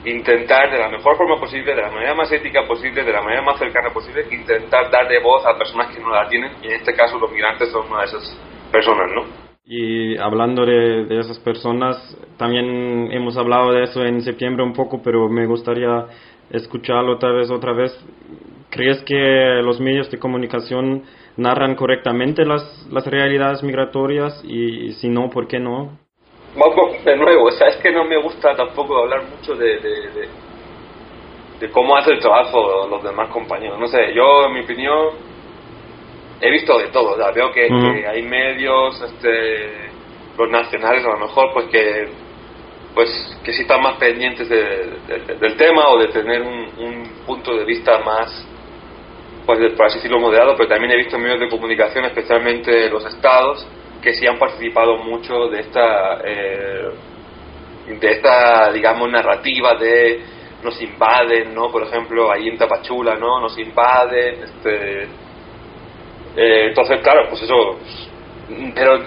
intentar 0.06 0.72
de 0.72 0.78
la 0.78 0.90
mejor 0.90 1.18
forma 1.18 1.40
posible, 1.40 1.76
de 1.76 1.82
la 1.82 1.92
manera 1.92 2.14
más 2.14 2.32
ética 2.32 2.66
posible, 2.68 3.04
de 3.04 3.12
la 3.12 3.22
manera 3.22 3.42
más 3.42 3.58
cercana 3.60 3.90
posible, 3.90 4.26
intentar 4.32 4.90
darle 4.90 5.20
voz 5.20 5.46
a 5.46 5.58
personas 5.58 5.94
que 5.94 6.00
no 6.00 6.10
la 6.10 6.28
tienen 6.30 6.52
y 6.62 6.68
en 6.68 6.74
este 6.74 6.94
caso 6.94 7.18
los 7.18 7.32
migrantes 7.32 7.72
son 7.72 7.90
una 7.90 8.02
de 8.02 8.06
esas 8.06 8.38
personas, 8.72 9.12
¿no? 9.14 9.47
Y 9.70 10.18
hablando 10.18 10.66
de, 10.66 11.04
de, 11.06 11.20
esas 11.20 11.40
personas, 11.40 11.98
también 12.38 13.12
hemos 13.12 13.36
hablado 13.36 13.74
de 13.74 13.84
eso 13.84 14.02
en 14.02 14.22
septiembre 14.22 14.64
un 14.64 14.72
poco, 14.72 15.02
pero 15.04 15.28
me 15.28 15.46
gustaría 15.46 16.06
escucharlo 16.50 17.16
otra 17.16 17.34
vez, 17.34 17.52
otra 17.52 17.74
vez. 17.74 17.92
¿Crees 18.70 19.04
que 19.04 19.62
los 19.62 19.82
medios 19.82 20.10
de 20.10 20.20
comunicación 20.20 21.04
narran 21.36 21.76
correctamente 21.76 22.46
las, 22.46 22.88
las 22.90 23.06
realidades 23.08 23.62
migratorias 23.62 24.42
y, 24.46 24.94
si 24.94 25.10
no, 25.10 25.30
¿por 25.30 25.48
qué 25.48 25.60
no? 25.60 25.98
Vamos, 26.56 27.04
de 27.04 27.18
nuevo, 27.18 27.48
o 27.48 27.52
sea, 27.52 27.68
es 27.68 27.76
que 27.78 27.92
no 27.92 28.06
me 28.06 28.22
gusta 28.22 28.56
tampoco 28.56 28.98
hablar 28.98 29.24
mucho 29.24 29.54
de, 29.54 29.80
de, 29.80 30.28
de, 31.60 31.70
cómo 31.72 31.98
hace 31.98 32.12
el 32.12 32.20
trabajo 32.20 32.88
los 32.90 33.04
demás 33.04 33.30
compañeros. 33.32 33.78
No 33.78 33.88
sé, 33.88 34.14
yo, 34.14 34.46
en 34.46 34.54
mi 34.54 34.62
opinión, 34.62 35.10
he 36.42 36.52
visto 36.52 36.78
de 36.78 36.88
todo. 36.88 37.18
ya 37.18 37.32
veo 37.32 37.52
que, 37.52 37.68
que, 37.68 38.08
hay 38.08 38.22
medios, 38.22 39.02
este, 39.02 39.90
los 40.38 40.50
nacionales 40.50 41.06
a 41.06 41.10
lo 41.10 41.20
mejor, 41.20 41.54
pues 41.54 41.66
que 41.68 42.28
pues 42.98 43.38
que 43.44 43.54
sí 43.54 43.62
están 43.62 43.84
más 43.84 43.98
pendientes 43.98 44.50
del 44.50 45.56
tema 45.56 45.88
o 45.90 46.00
de 46.00 46.08
tener 46.08 46.42
un, 46.42 47.08
punto 47.28 47.56
de 47.56 47.64
vista 47.64 48.00
más, 48.00 48.48
pues 49.46 49.74
por 49.74 49.86
así 49.86 49.98
decirlo, 49.98 50.20
moderado, 50.20 50.56
pero 50.58 50.70
también 50.70 50.94
he 50.94 50.98
visto 50.98 51.20
medios 51.20 51.42
de 51.42 51.50
comunicación, 51.50 52.06
especialmente 52.06 52.90
los 52.90 53.06
estados, 53.06 53.68
que 54.02 54.14
sí 54.14 54.26
han 54.26 54.40
participado 54.40 54.98
mucho 54.98 55.48
de 55.50 55.60
esta, 55.60 56.22
eh, 56.26 56.90
de 58.00 58.12
esta, 58.12 58.72
digamos, 58.72 59.12
narrativa 59.12 59.76
de 59.76 60.22
nos 60.64 60.82
invaden, 60.82 61.54
¿no? 61.54 61.70
Por 61.70 61.84
ejemplo, 61.84 62.32
ahí 62.32 62.48
en 62.48 62.58
Tapachula, 62.58 63.16
¿no? 63.16 63.40
Nos 63.40 63.60
invaden, 63.60 64.44
este... 64.44 65.08
Eh, 66.38 66.68
entonces, 66.70 67.02
claro, 67.02 67.28
pues 67.30 67.42
eso... 67.42 67.78
Pero 68.74 69.04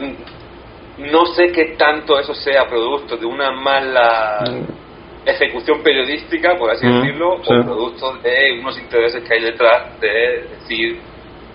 no 0.99 1.27
sé 1.27 1.51
qué 1.51 1.77
tanto 1.79 2.19
eso 2.19 2.35
sea 2.35 2.69
producto 2.69 3.17
de 3.17 3.25
una 3.25 3.51
mala 3.53 4.41
mm. 4.47 5.29
ejecución 5.29 5.83
periodística, 5.83 6.59
por 6.59 6.71
así 6.71 6.87
mm, 6.87 7.01
decirlo, 7.01 7.37
o 7.37 7.43
producto 7.43 8.17
de 8.19 8.59
unos 8.61 8.79
intereses 8.79 9.25
que 9.27 9.35
hay 9.35 9.43
detrás 9.43 9.99
de 9.99 10.47
decir 10.59 11.01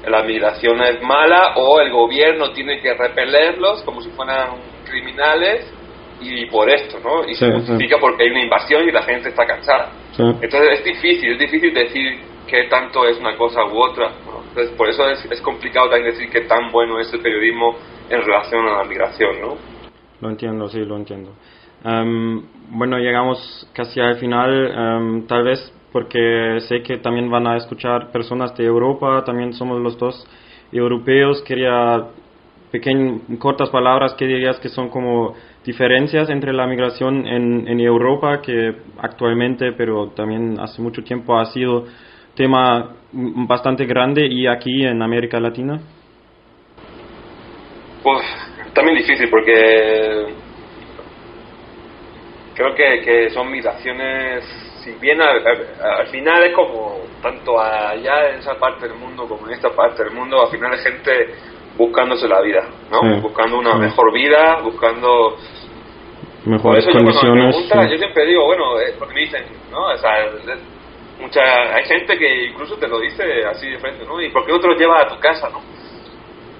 la 0.07 0.21
migración 0.23 0.81
es 0.83 1.01
mala 1.01 1.53
o 1.55 1.79
el 1.79 1.91
gobierno 1.91 2.51
tiene 2.51 2.79
que 2.79 2.93
repelerlos 2.93 3.81
como 3.83 4.01
si 4.01 4.09
fueran 4.11 4.49
criminales 4.85 5.71
y 6.21 6.45
por 6.45 6.69
esto, 6.69 6.99
¿no? 7.03 7.27
Y 7.27 7.35
se 7.35 7.51
justifica 7.51 7.97
porque 7.99 8.23
hay 8.23 8.29
una 8.29 8.43
invasión 8.43 8.87
y 8.87 8.91
la 8.91 9.03
gente 9.03 9.29
está 9.29 9.45
cansada. 9.45 9.91
Entonces 10.17 10.79
es 10.79 10.83
difícil, 10.83 11.33
es 11.33 11.39
difícil 11.39 11.73
decir 11.73 12.19
qué 12.47 12.65
tanto 12.65 13.05
es 13.05 13.17
una 13.17 13.35
cosa 13.35 13.65
u 13.65 13.77
otra. 13.81 14.11
Entonces 14.55 14.77
por 14.77 14.87
eso 14.87 15.03
es, 15.09 15.41
complicado 15.41 15.89
también 15.89 16.13
decir 16.13 16.29
qué 16.29 16.41
tan 16.47 16.71
bueno 16.71 16.97
es 16.97 17.11
el 17.11 17.19
periodismo 17.19 17.75
en 18.09 18.21
relación 18.21 18.65
a 18.65 18.77
la 18.77 18.83
migración, 18.85 19.41
¿no? 19.41 19.57
Lo 20.21 20.29
entiendo, 20.29 20.69
sí, 20.69 20.79
lo 20.79 20.95
entiendo. 20.95 21.31
Em, 21.83 22.41
bueno, 22.69 22.97
llegamos 22.97 23.69
casi 23.73 23.99
al 23.99 24.15
final, 24.15 24.71
em, 24.71 25.27
tal 25.27 25.43
vez 25.43 25.59
porque 25.91 26.59
sé 26.69 26.81
que 26.83 26.99
también 26.99 27.29
van 27.29 27.47
a 27.47 27.57
escuchar 27.57 28.13
personas 28.13 28.55
de 28.55 28.63
Europa, 28.63 29.25
también 29.25 29.51
somos 29.51 29.81
los 29.81 29.97
dos 29.97 30.25
europeos. 30.71 31.41
Quería 31.41 32.05
pequeñas, 32.71 33.23
cortas 33.39 33.69
palabras 33.69 34.13
que 34.13 34.25
dirías 34.25 34.57
que 34.61 34.69
son 34.69 34.87
como 34.87 35.35
diferencias 35.65 36.29
entre 36.29 36.53
la 36.53 36.65
migración 36.65 37.27
en 37.27 37.79
Europa, 37.81 38.41
que 38.41 38.73
actualmente, 38.99 39.73
pero 39.73 40.11
también 40.11 40.57
hace 40.61 40.81
mucho 40.81 41.03
tiempo 41.03 41.37
ha 41.37 41.45
sido 41.47 41.87
tema 42.35 42.95
bastante 43.11 43.85
grande 43.85 44.27
y 44.27 44.47
aquí 44.47 44.85
en 44.85 45.01
América 45.01 45.39
Latina. 45.39 45.79
Pues 48.03 48.25
también 48.73 48.97
difícil 48.97 49.29
porque 49.29 50.27
creo 52.53 52.75
que, 52.75 53.01
que 53.03 53.29
son 53.31 53.51
migraciones, 53.51 54.43
si 54.83 54.91
bien 54.99 55.21
al, 55.21 56.07
final 56.07 56.43
es 56.43 56.53
como 56.53 56.99
tanto 57.21 57.59
allá 57.59 58.29
en 58.29 58.39
esa 58.39 58.55
parte 58.59 58.87
del 58.87 58.97
mundo 58.97 59.27
como 59.27 59.47
en 59.47 59.53
esta 59.53 59.69
parte 59.69 60.03
del 60.03 60.13
mundo, 60.13 60.41
al 60.41 60.49
final 60.49 60.73
es 60.73 60.83
gente 60.83 61.33
buscándose 61.77 62.27
la 62.27 62.41
vida, 62.41 62.63
¿no? 62.91 63.21
Buscando 63.21 63.59
una 63.59 63.75
mejor 63.75 64.13
vida, 64.13 64.61
buscando 64.61 65.37
mejores 66.45 66.85
condiciones. 66.85 67.55
Yo, 67.69 67.97
siempre 67.97 68.25
digo, 68.25 68.45
bueno, 68.45 68.79
es 68.79 68.95
porque 68.97 69.13
me 69.13 69.21
dicen, 69.21 69.43
¿no? 69.71 69.87
O 69.87 69.97
sea, 69.97 70.11
mucha, 71.19 71.75
hay 71.75 71.85
gente 71.85 72.17
que 72.17 72.45
incluso 72.45 72.75
te 72.77 72.87
lo 72.87 72.99
dice 72.99 73.23
así 73.45 73.69
de 73.69 73.79
frente, 73.79 74.05
¿no? 74.05 74.21
¿Y 74.21 74.29
por 74.29 74.45
qué 74.45 74.51
otro 74.53 74.73
lleva 74.75 75.01
a 75.01 75.07
tu 75.07 75.19
casa, 75.19 75.49
no? 75.49 75.61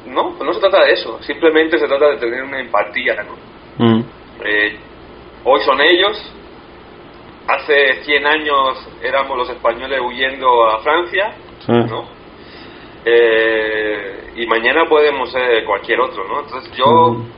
no, 0.08 0.36
no 0.44 0.54
se 0.54 0.60
trata 0.60 0.84
de 0.84 0.94
eso, 0.94 1.22
simplemente 1.24 1.80
se 1.80 1.88
trata 1.88 2.10
de 2.12 2.18
tener 2.18 2.44
una 2.44 2.60
empatía, 2.60 3.16
¿no? 3.24 3.36
Mm. 3.84 4.04
Eh, 4.46 4.78
hoy 5.44 5.62
son 5.64 5.82
ellos, 5.82 6.32
hace 7.48 8.04
100 8.04 8.26
años 8.28 8.88
éramos 9.02 9.38
los 9.38 9.50
españoles 9.50 10.00
huyendo 10.02 10.66
a 10.68 10.80
Francia, 10.80 11.34
Sí. 11.66 11.72
¿no? 11.72 12.08
Eh, 13.06 14.32
y 14.36 14.46
mañana 14.48 14.86
podemos 14.86 15.32
ser 15.32 15.64
cualquier 15.66 16.00
otro, 16.02 16.28
¿no? 16.28 16.42
Entonces 16.42 16.72
yo, 16.76 17.12
Mm. 17.14 17.32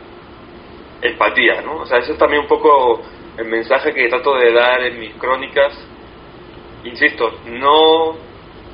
empatía, 1.01 1.61
¿no? 1.61 1.77
O 1.77 1.85
sea, 1.85 1.99
eso 1.99 2.13
es 2.13 2.17
también 2.17 2.41
un 2.41 2.47
poco 2.47 3.01
el 3.37 3.45
mensaje 3.45 3.93
que 3.93 4.07
trato 4.09 4.35
de 4.35 4.51
dar 4.51 4.81
en 4.81 4.99
mis 4.99 5.13
crónicas. 5.15 5.73
Insisto, 6.87 7.31
no 7.45 8.15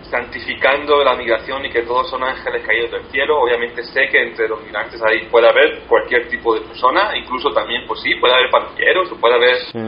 santificando 0.09 1.03
la 1.03 1.15
migración 1.15 1.65
y 1.65 1.69
que 1.71 1.81
todos 1.81 2.09
son 2.09 2.23
ángeles 2.23 2.63
caídos 2.65 2.91
del 2.91 3.03
cielo. 3.05 3.41
Obviamente 3.41 3.83
sé 3.83 4.07
que 4.09 4.21
entre 4.21 4.47
los 4.47 4.61
migrantes 4.63 5.01
ahí 5.01 5.25
puede 5.31 5.49
haber 5.49 5.79
cualquier 5.87 6.27
tipo 6.29 6.53
de 6.53 6.61
persona, 6.61 7.17
incluso 7.17 7.49
también, 7.51 7.83
pues 7.87 8.01
sí, 8.01 8.13
puede 8.15 8.33
haber 8.35 8.51
pandilleros, 8.51 9.11
o 9.11 9.15
puede 9.15 9.35
haber 9.35 9.55
Sí. 9.71 9.79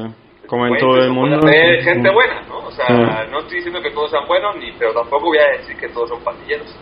Como 0.47 0.67
en 0.67 0.77
todo 0.77 0.91
el 0.97 0.97
puede 0.97 1.09
mundo. 1.09 1.37
haber 1.47 1.79
sí. 1.79 1.85
gente 1.85 2.09
buena, 2.11 2.41
¿no? 2.47 2.59
O 2.67 2.71
sea, 2.71 2.85
Sí. 2.87 3.31
no 3.31 3.39
estoy 3.39 3.55
diciendo 3.57 3.81
que 3.81 3.91
todos 3.91 4.11
sean 4.11 4.27
buenos, 4.27 4.55
ni, 4.57 4.71
pero 4.73 4.93
tampoco 4.93 5.25
voy 5.27 5.37
a 5.39 5.57
decir 5.57 5.75
que 5.77 5.89
todos 5.89 6.09
son 6.09 6.23
pandilleros 6.23 6.75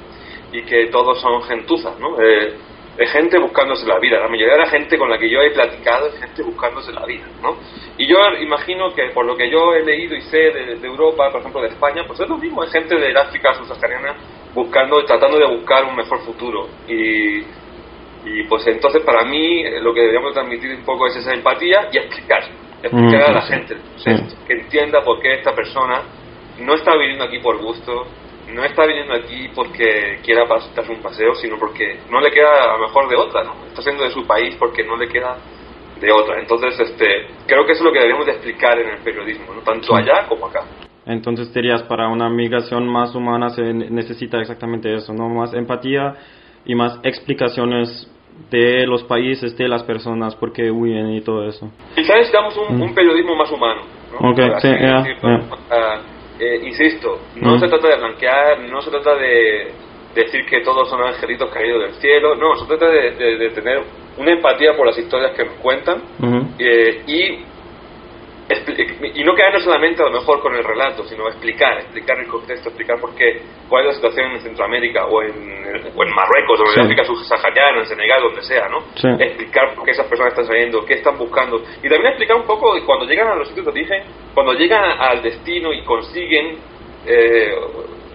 y 0.52 0.62
que 0.64 0.88
todos 0.88 1.20
son 1.22 1.42
gentuzas, 1.44 1.98
¿no? 2.00 2.20
Eh, 2.22 2.54
es 2.98 3.12
gente 3.12 3.38
buscándose 3.40 3.88
la 3.88 4.00
vida. 4.00 4.20
La 4.20 4.28
mayoría 4.28 4.54
de 4.54 4.60
la 4.60 4.70
gente 4.70 4.98
con 4.98 5.10
la 5.10 5.18
que 5.18 5.30
yo 5.30 5.42
he 5.42 5.52
platicado 5.52 6.08
es 6.08 6.20
gente 6.20 6.44
buscándose 6.44 6.92
la 6.92 7.06
vida, 7.06 7.26
¿no? 7.42 7.58
Y 7.98 8.08
yo 8.08 8.18
imagino 8.40 8.94
que 8.94 9.10
por 9.14 9.26
lo 9.26 9.36
que 9.36 9.50
yo 9.50 9.74
he 9.74 9.84
leído 9.84 10.16
y 10.16 10.22
sé 10.22 10.38
de, 10.38 10.76
de 10.76 10.88
Europa, 10.88 11.32
por 11.32 11.42
ejemplo 11.42 11.62
de 11.62 11.70
España, 11.70 12.04
pues 12.06 12.20
es 12.20 12.30
lo 12.30 12.38
mismo, 12.38 12.64
es 12.64 12.72
gente 12.72 12.96
del 12.96 13.16
África 13.18 13.54
subsahariana 13.56 14.16
buscando, 14.54 15.04
tratando 15.06 15.38
de 15.38 15.48
buscar 15.48 15.84
un 15.86 15.96
mejor 15.96 16.20
futuro. 16.20 16.68
Y, 16.88 17.40
y 18.26 18.44
pues 18.48 18.66
entonces 18.68 19.02
para 19.04 19.24
mí 19.26 19.64
lo 19.82 19.94
que 19.94 20.02
deberíamos 20.02 20.34
transmitir 20.34 20.76
un 20.76 20.84
poco 20.84 21.08
es 21.08 21.16
esa 21.18 21.34
empatía 21.34 21.90
y 21.92 21.98
explicar, 21.98 22.44
explicar 22.82 23.22
Mm, 23.22 23.32
a 23.32 23.32
la 23.32 23.42
gente 23.42 23.78
que 24.48 24.54
entienda 24.54 25.02
por 25.04 25.20
qué 25.22 25.34
esta 25.34 25.54
persona 25.54 26.04
no 26.60 26.76
está 26.76 26.96
viniendo 26.96 27.26
aquí 27.26 27.40
por 27.40 27.58
gusto, 27.58 28.06
no 28.54 28.63
está 28.63 28.86
viniendo 28.86 29.13
aquí 29.13 29.50
porque 29.56 30.20
quiera 30.24 30.46
darse 30.46 30.92
un 30.92 31.02
paseo, 31.02 31.34
sino 31.36 31.58
porque 31.60 32.00
no 32.10 32.22
le 32.22 32.32
queda 32.32 32.63
a 32.74 32.78
lo 32.78 32.88
mejor 32.88 33.10
de 33.10 33.16
otra, 33.16 33.44
¿no? 33.44 33.54
Está 33.68 33.82
siendo 33.82 34.04
de 34.04 34.12
su 34.12 34.26
país 34.26 34.56
porque 34.58 34.84
no 34.84 34.96
le 34.96 35.08
queda 35.08 35.38
de 36.00 36.12
otra. 36.12 36.39
Entonces, 36.39 36.80
este, 36.80 37.28
creo 37.48 37.66
que 37.66 37.72
eso 37.74 37.82
es 37.82 37.86
lo 37.86 37.92
que 37.92 38.00
deberíamos 38.00 38.26
de 38.26 38.34
explicar 38.34 38.80
en 38.80 38.89
el 38.89 38.98
periodismo, 39.00 39.54
¿no? 39.54 39.62
Tanto 39.62 39.96
allá 39.96 40.28
como 40.28 40.48
acá. 40.48 40.62
Entonces 41.06 41.54
dirías, 41.54 41.84
para 41.84 42.08
una 42.08 42.30
migración 42.30 42.88
más 42.88 43.13
humana 43.16 43.50
se 43.50 43.62
ne- 43.62 43.89
necesita 43.89 44.39
exactamente 44.39 44.94
eso, 44.94 45.13
¿no? 45.13 45.28
Más 45.30 45.54
empatía 45.54 46.16
y 46.66 46.76
más 46.76 47.00
explicaciones 47.04 48.10
de 48.50 48.86
los 48.88 49.04
países, 49.04 49.56
de 49.58 49.68
las 49.68 49.84
personas, 49.84 50.36
por 50.36 50.54
qué 50.54 50.72
huyen 50.72 51.12
y 51.13 51.22
todo 51.22 51.48
eso. 51.48 51.70
Quizás 51.96 52.16
necesitamos 52.16 52.58
un, 52.58 52.78
Mm. 52.78 52.82
un 52.84 52.96
periodismo 52.96 53.36
más 53.36 53.52
humano, 53.52 53.82
¿no? 54.12 54.30
Ok, 54.30 54.36
Por 54.36 54.54
así 54.56 54.68
sí, 54.68 54.74
ya, 54.82 55.02
decirlo. 55.04 55.39
ya. 55.70 56.12
Eh, 56.46 56.60
insisto, 56.64 57.20
no 57.36 57.56
Mm. 57.56 57.60
se 57.62 57.68
trata 57.70 57.88
de 57.88 57.96
blanquear, 57.96 58.60
no 58.60 58.82
se 58.82 58.90
trata 58.92 59.16
de 59.16 59.72
decir 60.14 60.46
que 60.46 60.60
todos 60.62 60.90
son 60.90 61.02
angelitos 61.02 61.50
caídos 61.52 61.84
del 61.84 61.94
cielo, 62.02 62.36
no, 62.36 62.56
se 62.58 62.66
trata 62.66 62.88
de, 62.90 63.12
de- 63.12 63.38
de 63.38 63.50
tener 63.52 63.82
una 64.18 64.32
empatía 64.32 64.76
por 64.76 64.86
las 64.88 64.98
historias 64.98 65.32
que 65.36 65.46
nos 65.46 65.56
cuentan 65.56 66.02
eh, 66.60 67.02
y 67.08 67.46
y 69.14 69.24
no 69.24 69.36
quedarnos 69.36 69.64
solamente 69.64 70.02
a 70.02 70.06
lo 70.06 70.20
mejor 70.20 70.42
con 70.42 70.54
el 70.56 70.64
relato, 70.64 71.04
sino 71.06 71.28
explicar, 71.28 71.80
explicar 71.80 72.20
el 72.20 72.28
contexto, 72.28 72.70
explicar 72.70 73.00
por 73.00 73.16
qué, 73.16 73.42
cuál 73.70 73.84
es 73.84 73.88
la 73.88 73.94
situación 73.96 74.32
en 74.32 74.42
Centroamérica 74.42 75.06
o 75.06 75.22
en, 75.22 75.32
o 75.96 76.04
en 76.04 76.10
Marruecos 76.14 76.60
o 76.60 76.64
en 76.66 76.74
Sí. 76.74 76.80
África 76.82 77.04
subsahariana, 77.06 77.80
en 77.80 77.86
Senegal, 77.86 78.22
donde 78.22 78.42
sea, 78.42 78.68
¿no? 78.68 78.82
Sí. 78.96 79.08
Explicar 79.20 79.74
por 79.76 79.86
qué 79.86 79.92
esas 79.92 80.08
personas 80.08 80.34
están 80.34 80.46
saliendo, 80.48 80.84
qué 80.86 80.96
están 80.96 81.18
buscando 81.18 81.62
y 81.82 81.90
también 81.90 82.08
explicar 82.08 82.36
un 82.38 82.46
poco 82.46 82.74
cuando 82.86 83.06
llegan 83.06 83.30
a 83.30 83.36
los 83.36 83.48
sitios 83.48 83.66
de 83.66 83.72
origen, 83.72 84.04
cuando 84.34 84.54
llegan 84.54 84.84
al 85.00 85.22
destino 85.22 85.72
y 85.72 85.84
consiguen 85.84 86.58
eh, 87.06 87.56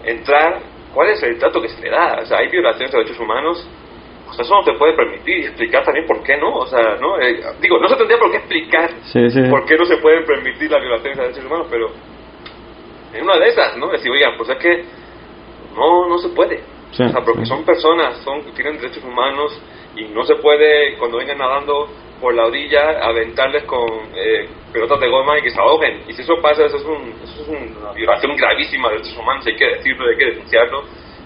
entrar, 0.05 0.61
cuál 0.95 1.11
es 1.11 1.23
el 1.23 1.39
trato 1.39 1.61
que 1.61 1.69
se 1.69 1.81
le 1.83 1.91
da, 1.91 2.19
o 2.23 2.27
sea, 2.27 2.39
hay 2.39 2.49
violaciones 2.49 2.91
de 2.93 2.99
derechos 2.99 3.21
humanos 3.21 3.67
pues 4.29 4.41
eso 4.41 4.55
no 4.55 4.63
te 4.63 4.75
puede 4.75 4.93
permitir 4.93 5.39
y 5.39 5.45
explicar 5.47 5.85
también 5.85 6.07
por 6.07 6.23
qué 6.23 6.37
no, 6.37 6.55
o 6.55 6.67
sea, 6.67 6.97
¿no? 7.01 7.19
Eh, 7.19 7.41
digo, 7.61 7.79
no 7.79 7.89
se 7.89 7.97
tendría 7.97 8.19
por 8.19 8.31
qué 8.31 8.37
explicar 8.37 8.91
Sí, 9.05 9.31
sí. 9.31 9.41
por 9.49 9.65
qué 9.65 9.77
no 9.77 9.87
se 9.87 9.97
pueden 9.97 10.25
permitir 10.27 10.71
las 10.71 10.83
violaciones 10.83 11.17
de 11.17 11.23
derechos 11.25 11.45
humanos, 11.47 11.67
pero 11.71 11.91
en 13.15 13.25
una 13.25 13.39
de 13.39 13.49
esas, 13.49 13.77
¿no? 13.79 13.89
Decir, 13.89 14.11
oigan, 14.11 14.37
pues 14.37 14.51
es 14.51 14.59
que 14.59 14.85
no, 15.75 16.09
no 16.09 16.19
se 16.19 16.29
puede. 16.29 16.61
Sí, 16.93 17.03
o 17.03 17.09
sea, 17.09 17.23
porque 17.23 17.47
son 17.47 17.65
personas, 17.65 18.19
son 18.19 18.43
tienen 18.55 18.77
derechos 18.79 19.03
humanos 19.05 19.61
y 19.97 20.05
no 20.05 20.25
se 20.25 20.35
puede, 20.37 20.97
cuando 20.99 21.19
vengan 21.19 21.39
nadando 21.39 21.89
por 22.21 22.35
la 22.35 22.47
orilla, 22.47 23.01
aventarles 23.01 23.65
con 23.65 23.87
eh, 24.15 24.49
pelotas 24.73 25.01
de 25.01 25.09
goma 25.09 25.39
y 25.39 25.43
que 25.43 25.51
se 25.51 25.61
ahoguen. 25.61 26.03
Y 26.07 26.13
si 26.13 26.23
eso 26.23 26.35
pasa, 26.43 26.67
eso 26.67 26.77
es, 26.77 26.85
un, 26.85 27.15
eso 27.23 27.43
es 27.43 27.49
una 27.49 27.93
violación 27.93 28.37
gravísima 28.37 28.89
de 28.89 28.97
derechos 28.97 29.17
humanos, 29.19 29.47
hay 29.47 29.57
que 29.57 29.67
decirlo, 29.67 30.09
hay 30.09 30.17
que 30.17 30.27
denunciarlo 30.27 30.83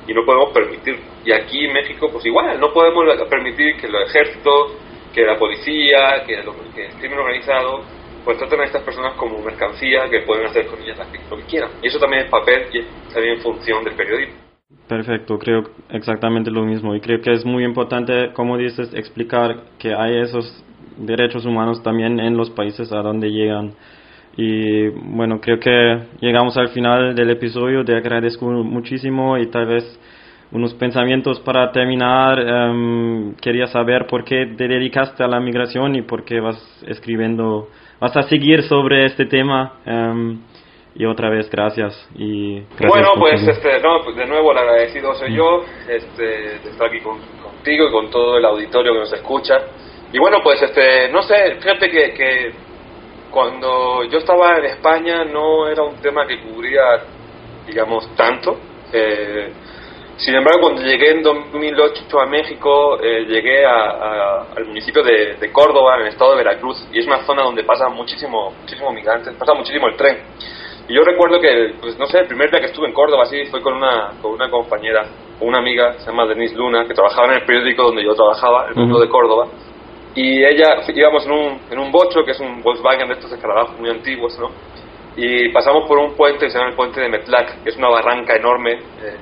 y 0.06 0.14
no 0.14 0.24
podemos 0.24 0.50
permitir. 0.52 0.98
Y 1.24 1.32
aquí 1.32 1.66
en 1.66 1.72
México, 1.72 2.08
pues 2.10 2.24
igual, 2.26 2.58
no 2.58 2.72
podemos 2.72 3.04
permitir 3.28 3.76
que 3.76 3.86
el 3.86 3.94
ejército, 3.96 4.50
que 5.14 5.22
la 5.22 5.38
policía, 5.38 6.24
que, 6.26 6.42
lo- 6.42 6.54
que 6.74 6.86
el 6.86 6.92
crimen 6.94 7.18
organizado, 7.18 7.82
pues 8.24 8.38
traten 8.38 8.60
a 8.60 8.64
estas 8.64 8.82
personas 8.82 9.14
como 9.14 9.38
mercancía 9.42 10.08
que 10.08 10.20
pueden 10.20 10.46
hacer 10.46 10.66
con 10.66 10.80
ellas 10.80 10.98
lo 11.30 11.36
que 11.36 11.42
quieran. 11.44 11.70
Y 11.82 11.88
eso 11.88 11.98
también 11.98 12.24
es 12.24 12.30
papel 12.30 12.66
y 12.72 12.78
es 12.78 12.86
también 13.12 13.38
función 13.40 13.84
del 13.84 13.94
periodismo. 13.94 14.34
Perfecto, 14.88 15.38
creo 15.38 15.62
exactamente 15.90 16.50
lo 16.50 16.62
mismo 16.64 16.94
y 16.94 17.00
creo 17.00 17.20
que 17.20 17.32
es 17.32 17.44
muy 17.44 17.64
importante, 17.64 18.32
como 18.32 18.56
dices, 18.56 18.92
explicar 18.94 19.64
que 19.78 19.94
hay 19.94 20.18
esos 20.20 20.64
derechos 20.96 21.44
humanos 21.44 21.82
también 21.82 22.20
en 22.20 22.36
los 22.36 22.50
países 22.50 22.92
a 22.92 23.02
donde 23.02 23.30
llegan. 23.30 23.74
Y 24.36 24.88
bueno, 24.88 25.40
creo 25.40 25.58
que 25.60 25.98
llegamos 26.20 26.56
al 26.56 26.68
final 26.68 27.14
del 27.14 27.30
episodio, 27.30 27.84
te 27.84 27.94
agradezco 27.94 28.46
muchísimo 28.46 29.36
y 29.36 29.46
tal 29.48 29.66
vez 29.66 29.98
unos 30.52 30.72
pensamientos 30.74 31.40
para 31.40 31.70
terminar. 31.72 32.38
em, 32.40 33.34
quería 33.36 33.66
saber 33.66 34.06
por 34.06 34.24
qué 34.24 34.46
te 34.56 34.68
dedicaste 34.68 35.22
a 35.22 35.28
la 35.28 35.40
migración 35.40 35.94
y 35.96 36.02
por 36.02 36.24
qué 36.24 36.40
vas 36.40 36.56
escribiendo, 36.86 37.68
vas 38.00 38.16
a 38.16 38.22
seguir 38.22 38.62
sobre 38.64 39.04
este 39.06 39.26
tema. 39.26 39.74
em, 39.86 40.38
y 40.94 41.06
otra 41.06 41.30
vez, 41.30 41.48
gracias. 41.50 41.94
Y 42.16 42.60
gracias 42.78 42.90
bueno, 42.90 43.08
pues 43.18 43.48
este, 43.48 43.80
no, 43.80 44.02
pues 44.04 44.14
de 44.14 44.26
nuevo 44.26 44.52
el 44.52 44.58
agradecido 44.58 45.14
soy 45.14 45.34
yo 45.34 45.64
este, 45.88 46.22
de 46.22 46.70
estar 46.70 46.88
aquí 46.88 47.00
con- 47.00 47.18
contigo 47.42 47.88
y 47.88 47.92
con 47.92 48.10
todo 48.10 48.36
el 48.36 48.44
auditorio 48.44 48.92
que 48.92 48.98
nos 48.98 49.12
escucha. 49.14 49.54
Y 50.12 50.18
bueno, 50.18 50.38
pues 50.42 50.60
este, 50.62 51.08
no 51.10 51.22
sé, 51.22 51.54
fíjate 51.62 51.88
que, 51.90 52.12
que 52.12 52.52
cuando 53.32 54.04
yo 54.04 54.18
estaba 54.18 54.58
en 54.58 54.66
España 54.66 55.24
no 55.24 55.66
era 55.68 55.82
un 55.82 55.96
tema 55.96 56.26
que 56.26 56.40
cubría, 56.42 56.82
digamos, 57.66 58.08
tanto. 58.14 58.56
Eh, 58.92 59.52
sin 60.18 60.34
embargo, 60.34 60.60
cuando 60.60 60.82
llegué 60.82 61.10
en 61.12 61.22
2008 61.22 62.20
a 62.20 62.26
México, 62.26 63.00
eh, 63.02 63.24
llegué 63.26 63.64
a- 63.64 63.90
a- 63.90 64.46
al 64.56 64.66
municipio 64.66 65.02
de, 65.02 65.34
de 65.40 65.50
Córdoba, 65.50 65.96
en 65.96 66.02
el 66.02 66.08
estado 66.08 66.32
de 66.32 66.44
Veracruz, 66.44 66.86
y 66.92 67.00
es 67.00 67.06
una 67.06 67.24
zona 67.24 67.42
donde 67.42 67.64
pasa 67.64 67.88
muchísimo, 67.88 68.52
muchísimo 68.60 68.92
migrantes, 68.92 69.34
pasa 69.34 69.54
muchísimo 69.54 69.88
el 69.88 69.96
tren. 69.96 70.18
Y 70.88 70.94
yo 70.94 71.02
recuerdo 71.02 71.40
que, 71.40 71.74
pues 71.80 71.98
no 71.98 72.06
sé, 72.06 72.18
el 72.20 72.26
primer 72.26 72.50
día 72.50 72.60
que 72.60 72.66
estuve 72.66 72.86
en 72.88 72.92
Córdoba, 72.92 73.22
así, 73.24 73.46
fue 73.46 73.62
con 73.62 73.74
una, 73.74 74.12
con 74.20 74.32
una 74.32 74.50
compañera, 74.50 75.06
una 75.40 75.58
amiga, 75.58 75.94
se 75.98 76.06
llama 76.10 76.26
Denise 76.26 76.54
Luna, 76.54 76.86
que 76.86 76.92
trabajaba 76.94 77.28
en 77.28 77.34
el 77.40 77.46
periódico 77.46 77.84
donde 77.84 78.04
yo 78.04 78.14
trabajaba, 78.14 78.66
el 78.68 78.74
mundo 78.74 78.96
Ujú. 78.96 79.04
de 79.04 79.08
Córdoba. 79.08 79.46
Y 80.14 80.44
ella, 80.44 80.82
íbamos 80.88 81.24
en 81.24 81.32
un, 81.32 81.60
en 81.70 81.78
un 81.78 81.90
bocho, 81.90 82.24
que 82.24 82.32
es 82.32 82.40
un 82.40 82.62
Volkswagen 82.62 83.08
de 83.08 83.14
estos 83.14 83.32
escarabajos 83.32 83.78
muy 83.78 83.88
antiguos, 83.88 84.38
¿no? 84.38 84.50
Y 85.16 85.48
pasamos 85.50 85.86
por 85.88 85.98
un 85.98 86.14
puente 86.14 86.46
que 86.46 86.50
se 86.50 86.58
llama 86.58 86.70
el 86.70 86.76
puente 86.76 87.00
de 87.00 87.08
Metlac, 87.08 87.62
que 87.62 87.70
es 87.70 87.76
una 87.76 87.88
barranca 87.88 88.34
enorme, 88.34 88.72
eh, 88.72 89.16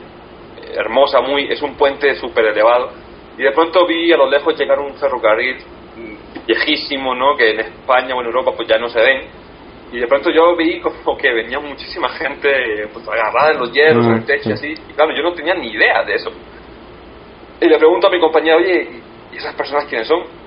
hermosa, 0.75 1.21
muy, 1.21 1.51
es 1.51 1.63
un 1.63 1.75
puente 1.75 2.15
súper 2.17 2.47
elevado. 2.47 2.91
Y 3.39 3.43
de 3.43 3.53
pronto 3.53 3.87
vi 3.87 4.13
a 4.13 4.17
lo 4.17 4.29
lejos 4.29 4.59
llegar 4.59 4.79
un 4.81 4.95
ferrocarril 4.95 5.57
viejísimo, 6.47 7.15
¿no? 7.15 7.37
Que 7.37 7.51
en 7.51 7.61
España 7.61 8.15
o 8.15 8.21
en 8.21 8.27
Europa 8.27 8.53
pues 8.57 8.69
ya 8.69 8.79
no 8.79 8.89
se 8.89 9.01
ven. 9.01 9.23
Y 9.93 9.99
de 9.99 10.07
pronto 10.07 10.31
yo 10.31 10.57
vi 10.57 10.81
como 10.81 11.17
que 11.17 11.33
venía 11.33 11.59
muchísima 11.59 12.09
gente 12.11 12.89
pues 12.93 13.07
agarrada 13.09 13.53
en 13.53 13.59
los 13.59 13.73
hierros, 13.73 14.07
en 14.07 14.13
el 14.15 14.25
techo 14.25 14.51
y 14.51 14.53
así. 14.53 14.73
Y 14.73 14.93
claro, 14.95 15.15
yo 15.17 15.23
no 15.23 15.33
tenía 15.33 15.55
ni 15.55 15.69
idea 15.69 16.05
de 16.05 16.15
eso. 16.15 16.31
Y 17.61 17.67
le 17.67 17.79
pregunto 17.79 18.07
a 18.07 18.11
mi 18.11 18.21
compañera, 18.21 18.57
oye, 18.57 18.89
¿y 19.33 19.37
esas 19.37 19.55
personas 19.55 19.87
quiénes 19.87 20.07
son? 20.07 20.40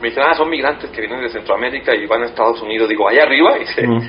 Me 0.00 0.08
dicen, 0.08 0.22
ah, 0.26 0.34
son 0.34 0.48
migrantes 0.48 0.90
que 0.90 1.00
vienen 1.00 1.20
de 1.22 1.28
Centroamérica 1.28 1.94
y 1.94 2.06
van 2.06 2.22
a 2.22 2.26
Estados 2.26 2.60
Unidos. 2.62 2.88
Digo, 2.88 3.08
allá 3.08 3.22
arriba. 3.24 3.56
Y 3.56 3.60
dice, 3.60 3.86
Mm. 3.86 4.00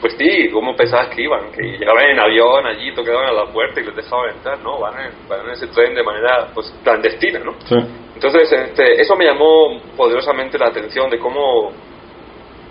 pues 0.00 0.14
sí, 0.18 0.48
¿cómo 0.52 0.74
pensabas 0.76 1.08
que 1.08 1.22
iban? 1.22 1.50
Que 1.52 1.62
llegaban 1.78 2.04
en 2.06 2.18
avión 2.18 2.66
allí, 2.66 2.92
tocaban 2.94 3.26
a 3.28 3.32
la 3.32 3.46
puerta 3.46 3.80
y 3.80 3.84
les 3.84 3.96
dejaban 3.96 4.30
entrar. 4.30 4.58
No, 4.60 4.78
van 4.80 4.94
en, 5.00 5.28
van 5.28 5.40
en 5.46 5.50
ese 5.50 5.66
tren 5.68 5.94
de 5.94 6.02
manera 6.02 6.48
pues 6.54 6.72
clandestina, 6.82 7.38
¿no? 7.40 7.54
Sí. 7.64 7.76
Entonces, 8.14 8.52
este, 8.52 9.00
eso 9.00 9.16
me 9.16 9.24
llamó 9.24 9.80
poderosamente 9.96 10.58
la 10.58 10.66
atención 10.68 11.10
de 11.10 11.18
cómo 11.18 11.72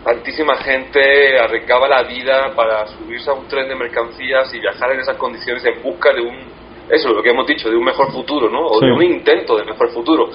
tantísima 0.03 0.57
gente 0.57 1.37
arriesgaba 1.39 1.87
la 1.87 2.03
vida 2.03 2.53
para 2.55 2.87
subirse 2.87 3.29
a 3.29 3.33
un 3.33 3.47
tren 3.47 3.67
de 3.69 3.75
mercancías 3.75 4.53
y 4.53 4.59
viajar 4.59 4.91
en 4.93 5.01
esas 5.01 5.15
condiciones 5.17 5.63
en 5.65 5.81
busca 5.83 6.11
de 6.13 6.21
un 6.21 6.61
eso, 6.89 7.09
lo 7.13 7.23
que 7.23 7.29
hemos 7.29 7.47
dicho, 7.47 7.69
de 7.69 7.75
un 7.77 7.85
mejor 7.85 8.11
futuro, 8.11 8.49
¿no? 8.49 8.65
O 8.67 8.79
de 8.81 8.91
un 8.91 9.01
intento 9.01 9.55
de 9.55 9.63
mejor 9.63 9.89
futuro. 9.91 10.29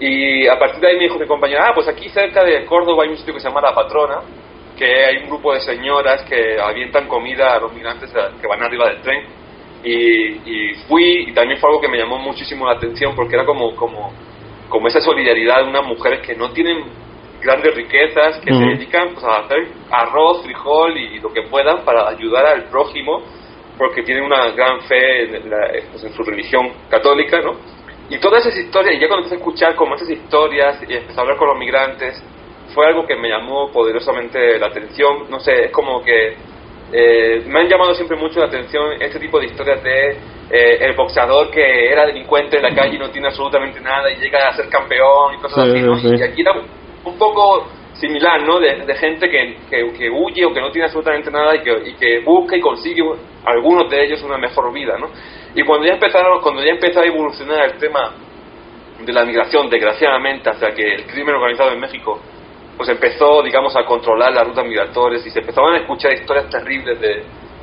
Y 0.00 0.46
a 0.46 0.58
partir 0.58 0.80
de 0.80 0.88
ahí 0.88 0.96
me 0.96 1.04
dijo 1.04 1.18
mi 1.18 1.26
compañera, 1.26 1.68
ah, 1.68 1.72
pues 1.74 1.86
aquí 1.88 2.08
cerca 2.08 2.42
de 2.42 2.64
Córdoba 2.64 3.04
hay 3.04 3.10
un 3.10 3.16
sitio 3.16 3.34
que 3.34 3.40
se 3.40 3.48
llama 3.48 3.60
La 3.60 3.74
Patrona, 3.74 4.20
que 4.76 5.04
hay 5.04 5.18
un 5.18 5.28
grupo 5.28 5.54
de 5.54 5.60
señoras 5.60 6.22
que 6.22 6.58
avientan 6.60 7.06
comida 7.06 7.54
a 7.54 7.60
los 7.60 7.72
migrantes 7.72 8.10
que 8.40 8.46
van 8.46 8.62
arriba 8.62 8.88
del 8.88 9.00
tren. 9.02 9.24
Y, 9.84 9.90
y 9.90 10.74
fui, 10.88 11.26
y 11.28 11.32
también 11.32 11.60
fue 11.60 11.68
algo 11.68 11.80
que 11.80 11.88
me 11.88 11.98
llamó 11.98 12.18
muchísimo 12.18 12.66
la 12.66 12.72
atención 12.72 13.14
porque 13.14 13.34
era 13.34 13.44
como, 13.44 13.76
como, 13.76 14.12
como 14.68 14.88
esa 14.88 15.00
solidaridad 15.00 15.62
de 15.62 15.68
unas 15.68 15.86
mujeres 15.86 16.26
que 16.26 16.34
no 16.34 16.50
tienen 16.50 16.84
grandes 17.42 17.74
riquezas, 17.74 18.38
que 18.38 18.52
se 18.52 18.64
dedican 18.64 19.10
pues, 19.12 19.24
a 19.24 19.40
hacer 19.40 19.68
arroz, 19.90 20.42
frijol 20.42 20.96
y 20.96 21.20
lo 21.20 21.30
que 21.32 21.42
puedan 21.42 21.84
para 21.84 22.08
ayudar 22.08 22.46
al 22.46 22.64
prójimo 22.64 23.22
porque 23.76 24.02
tienen 24.02 24.24
una 24.24 24.50
gran 24.50 24.80
fe 24.82 25.24
en, 25.24 25.42
pues, 25.90 26.04
en 26.04 26.12
su 26.12 26.22
religión 26.22 26.70
católica, 26.88 27.40
¿no? 27.40 27.56
Y 28.10 28.18
todas 28.18 28.44
esas 28.44 28.58
historias, 28.58 28.94
y 28.96 29.00
ya 29.00 29.08
cuando 29.08 29.24
empecé 29.24 29.36
a 29.36 29.38
escuchar 29.38 29.74
como 29.74 29.94
esas 29.94 30.10
historias 30.10 30.78
y 30.88 30.94
empecé 30.94 31.18
a 31.18 31.22
hablar 31.22 31.36
con 31.38 31.48
los 31.48 31.58
migrantes, 31.58 32.22
fue 32.74 32.86
algo 32.86 33.06
que 33.06 33.16
me 33.16 33.28
llamó 33.28 33.70
poderosamente 33.70 34.58
la 34.58 34.66
atención. 34.66 35.30
No 35.30 35.40
sé, 35.40 35.66
es 35.66 35.70
como 35.70 36.02
que 36.02 36.36
eh, 36.92 37.42
me 37.46 37.60
han 37.60 37.68
llamado 37.68 37.94
siempre 37.94 38.16
mucho 38.16 38.40
la 38.40 38.46
atención 38.46 39.00
este 39.00 39.18
tipo 39.18 39.40
de 39.40 39.46
historias 39.46 39.82
de 39.82 40.10
eh, 40.50 40.78
el 40.80 40.94
boxeador 40.94 41.50
que 41.50 41.90
era 41.90 42.06
delincuente 42.06 42.58
en 42.58 42.62
la 42.62 42.74
calle 42.74 42.96
y 42.96 42.98
no 42.98 43.10
tiene 43.10 43.28
absolutamente 43.28 43.80
nada 43.80 44.10
y 44.10 44.16
llega 44.16 44.48
a 44.48 44.54
ser 44.54 44.68
campeón 44.68 45.34
y 45.34 45.38
cosas 45.38 45.68
así, 45.68 45.80
¿no? 45.80 45.98
Y 45.98 46.22
aquí 46.22 46.42
era 46.42 46.52
un 47.04 47.18
poco 47.18 47.66
similar, 48.04 48.42
¿no? 48.42 48.60
De, 48.60 48.94
gente 48.96 49.30
que, 49.30 49.56
que, 49.70 50.10
huye 50.10 50.44
o 50.44 50.52
que 50.52 50.60
no 50.60 50.70
tiene 50.70 50.86
absolutamente 50.86 51.30
nada 51.30 51.56
y 51.56 51.62
que, 51.62 51.94
que 51.98 52.20
busca 52.20 52.56
y 52.56 52.60
consigue 52.60 53.02
algunos 53.44 53.88
de 53.90 54.04
ellos 54.04 54.22
una 54.22 54.36
mejor 54.36 54.72
vida, 54.72 54.96
¿no? 54.98 55.08
Y 55.54 55.62
cuando 55.64 55.86
ya 55.86 55.94
empezaron, 55.94 56.40
cuando 56.42 56.62
ya 56.62 56.72
empezó 56.72 57.00
a 57.00 57.06
evolucionar 57.06 57.64
el 57.70 57.78
tema 57.78 58.12
de 59.00 59.12
la 59.12 59.24
migración, 59.24 59.70
desgraciadamente, 59.70 60.50
hasta 60.50 60.72
que 60.72 60.94
el 60.94 61.06
crimen 61.06 61.34
organizado 61.34 61.72
en 61.72 61.80
México 61.80 62.20
pues 62.76 62.88
empezó, 62.88 63.40
digamos, 63.42 63.74
a 63.76 63.84
controlar 63.84 64.32
las 64.32 64.48
rutas 64.48 64.66
migratorias 64.66 65.24
y 65.24 65.30
se 65.30 65.38
empezaban 65.38 65.74
a 65.74 65.78
escuchar 65.78 66.12
historias 66.12 66.50
terribles 66.50 67.00
de, 67.00 67.22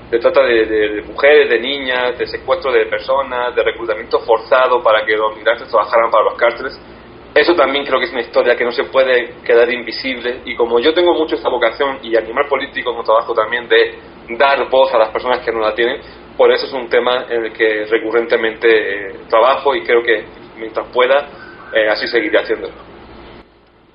de 0.10 0.20
trata 0.20 0.42
de, 0.42 0.66
de, 0.66 1.02
mujeres, 1.02 1.50
de 1.50 1.60
niñas, 1.60 2.18
de 2.18 2.26
secuestro 2.28 2.72
de 2.72 2.86
personas, 2.86 3.54
de 3.54 3.62
reclutamiento 3.62 4.20
forzado 4.22 4.82
para 4.82 5.06
que 5.06 5.18
los 5.18 5.36
migrantes 5.36 5.68
trabajaran 5.68 6.10
para 6.10 6.24
los 6.24 6.36
cárceles 6.36 6.80
eso 7.34 7.56
también 7.56 7.86
creo 7.86 8.00
que 8.00 8.06
es 8.06 8.12
una 8.12 8.22
historia 8.22 8.56
que 8.58 8.66
no 8.66 8.72
se 8.72 8.84
puede 8.86 9.36
quedar 9.46 9.72
invisible 9.72 10.42
y 10.46 10.56
como 10.56 10.80
yo 10.80 10.94
tengo 10.94 11.14
mucho 11.14 11.36
esta 11.36 11.50
vocación 11.50 12.00
y 12.04 12.16
animal 12.16 12.46
político 12.50 12.92
como 12.92 13.04
trabajo 13.04 13.34
también 13.34 13.70
de 13.70 13.96
dar 14.38 14.70
voz 14.70 14.94
a 14.94 14.98
las 14.98 15.10
personas 15.10 15.40
que 15.40 15.52
no 15.52 15.60
la 15.60 15.74
tienen, 15.74 16.02
por 16.38 16.52
eso 16.52 16.66
es 16.66 16.74
un 16.74 16.90
tema 16.90 17.26
en 17.30 17.46
el 17.46 17.54
que 17.54 17.86
recurrentemente 17.86 18.68
eh, 18.68 19.16
trabajo 19.30 19.74
y 19.76 19.84
creo 19.84 20.04
que 20.04 20.26
mientras 20.58 20.88
pueda 20.88 21.28
eh, 21.74 21.88
así 21.90 22.08
seguiré 22.08 22.40
haciéndolo. 22.40 22.74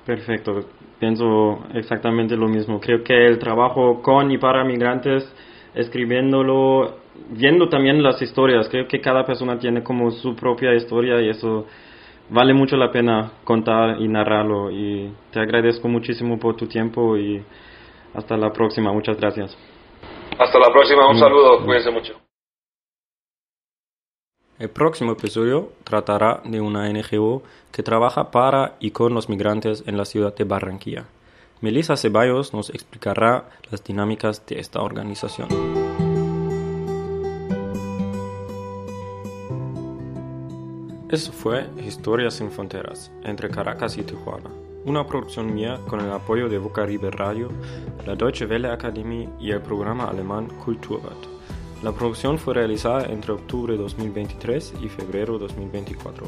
Perfecto, 0.05 0.61
pienso 0.99 1.65
exactamente 1.73 2.35
lo 2.35 2.47
mismo. 2.47 2.79
Creo 2.79 3.03
que 3.03 3.25
el 3.25 3.37
trabajo 3.37 4.01
con 4.01 4.31
y 4.31 4.37
para 4.37 4.63
migrantes, 4.63 5.31
escribiéndolo, 5.75 6.97
viendo 7.29 7.69
también 7.69 8.01
las 8.01 8.21
historias, 8.21 8.67
creo 8.69 8.87
que 8.87 8.99
cada 8.99 9.25
persona 9.25 9.59
tiene 9.59 9.83
como 9.83 10.09
su 10.11 10.35
propia 10.35 10.73
historia 10.73 11.21
y 11.21 11.29
eso 11.29 11.65
vale 12.29 12.53
mucho 12.53 12.75
la 12.75 12.91
pena 12.91 13.31
contar 13.43 14.01
y 14.01 14.07
narrarlo 14.07 14.71
y 14.71 15.13
te 15.31 15.39
agradezco 15.39 15.87
muchísimo 15.87 16.37
por 16.39 16.55
tu 16.55 16.67
tiempo 16.67 17.17
y 17.17 17.43
hasta 18.13 18.37
la 18.37 18.51
próxima. 18.51 18.91
Muchas 18.91 19.17
gracias. 19.17 19.57
Hasta 20.37 20.59
la 20.59 20.71
próxima, 20.71 21.09
un 21.09 21.17
mm. 21.17 21.19
saludo, 21.19 21.65
cuídense 21.65 21.91
mucho. 21.91 22.13
El 24.59 24.69
próximo 24.69 25.11
episodio 25.11 25.69
tratará 25.83 26.41
de 26.43 26.59
una 26.61 26.91
NGO 26.91 27.43
que 27.71 27.83
trabaja 27.83 28.31
para 28.31 28.75
y 28.79 28.89
con 28.89 29.13
los 29.13 29.29
migrantes 29.29 29.83
en 29.85 29.97
la 29.97 30.05
ciudad 30.05 30.35
de 30.35 30.45
Barranquilla. 30.45 31.05
Melissa 31.61 31.95
Ceballos 31.95 32.53
nos 32.53 32.69
explicará 32.71 33.49
las 33.69 33.83
dinámicas 33.83 34.45
de 34.47 34.59
esta 34.59 34.81
organización. 34.81 35.86
Eso 41.09 41.31
fue 41.31 41.69
Historias 41.85 42.33
sin 42.33 42.51
Fronteras, 42.51 43.13
entre 43.23 43.49
Caracas 43.49 43.97
y 43.97 44.03
Tijuana, 44.03 44.49
una 44.83 45.07
producción 45.07 45.53
mía 45.53 45.79
con 45.87 46.01
el 46.01 46.11
apoyo 46.11 46.49
de 46.49 46.57
Vocaribe 46.57 47.11
Radio, 47.11 47.49
la 48.05 48.15
Deutsche 48.15 48.45
Welle 48.45 48.69
Academy 48.69 49.29
y 49.39 49.51
el 49.51 49.61
programa 49.61 50.09
alemán 50.09 50.49
Kulturrat. 50.65 51.15
La 51.81 51.93
producción 51.93 52.37
fue 52.37 52.55
realizada 52.55 53.05
entre 53.05 53.31
octubre 53.31 53.77
2023 53.77 54.73
y 54.81 54.89
febrero 54.89 55.37
2024. 55.37 56.27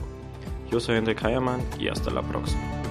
Yo 0.71 0.79
soy 0.79 0.95
André 0.95 1.13
Kayerman 1.13 1.59
y 1.77 1.89
hasta 1.89 2.09
la 2.09 2.21
próxima. 2.21 2.88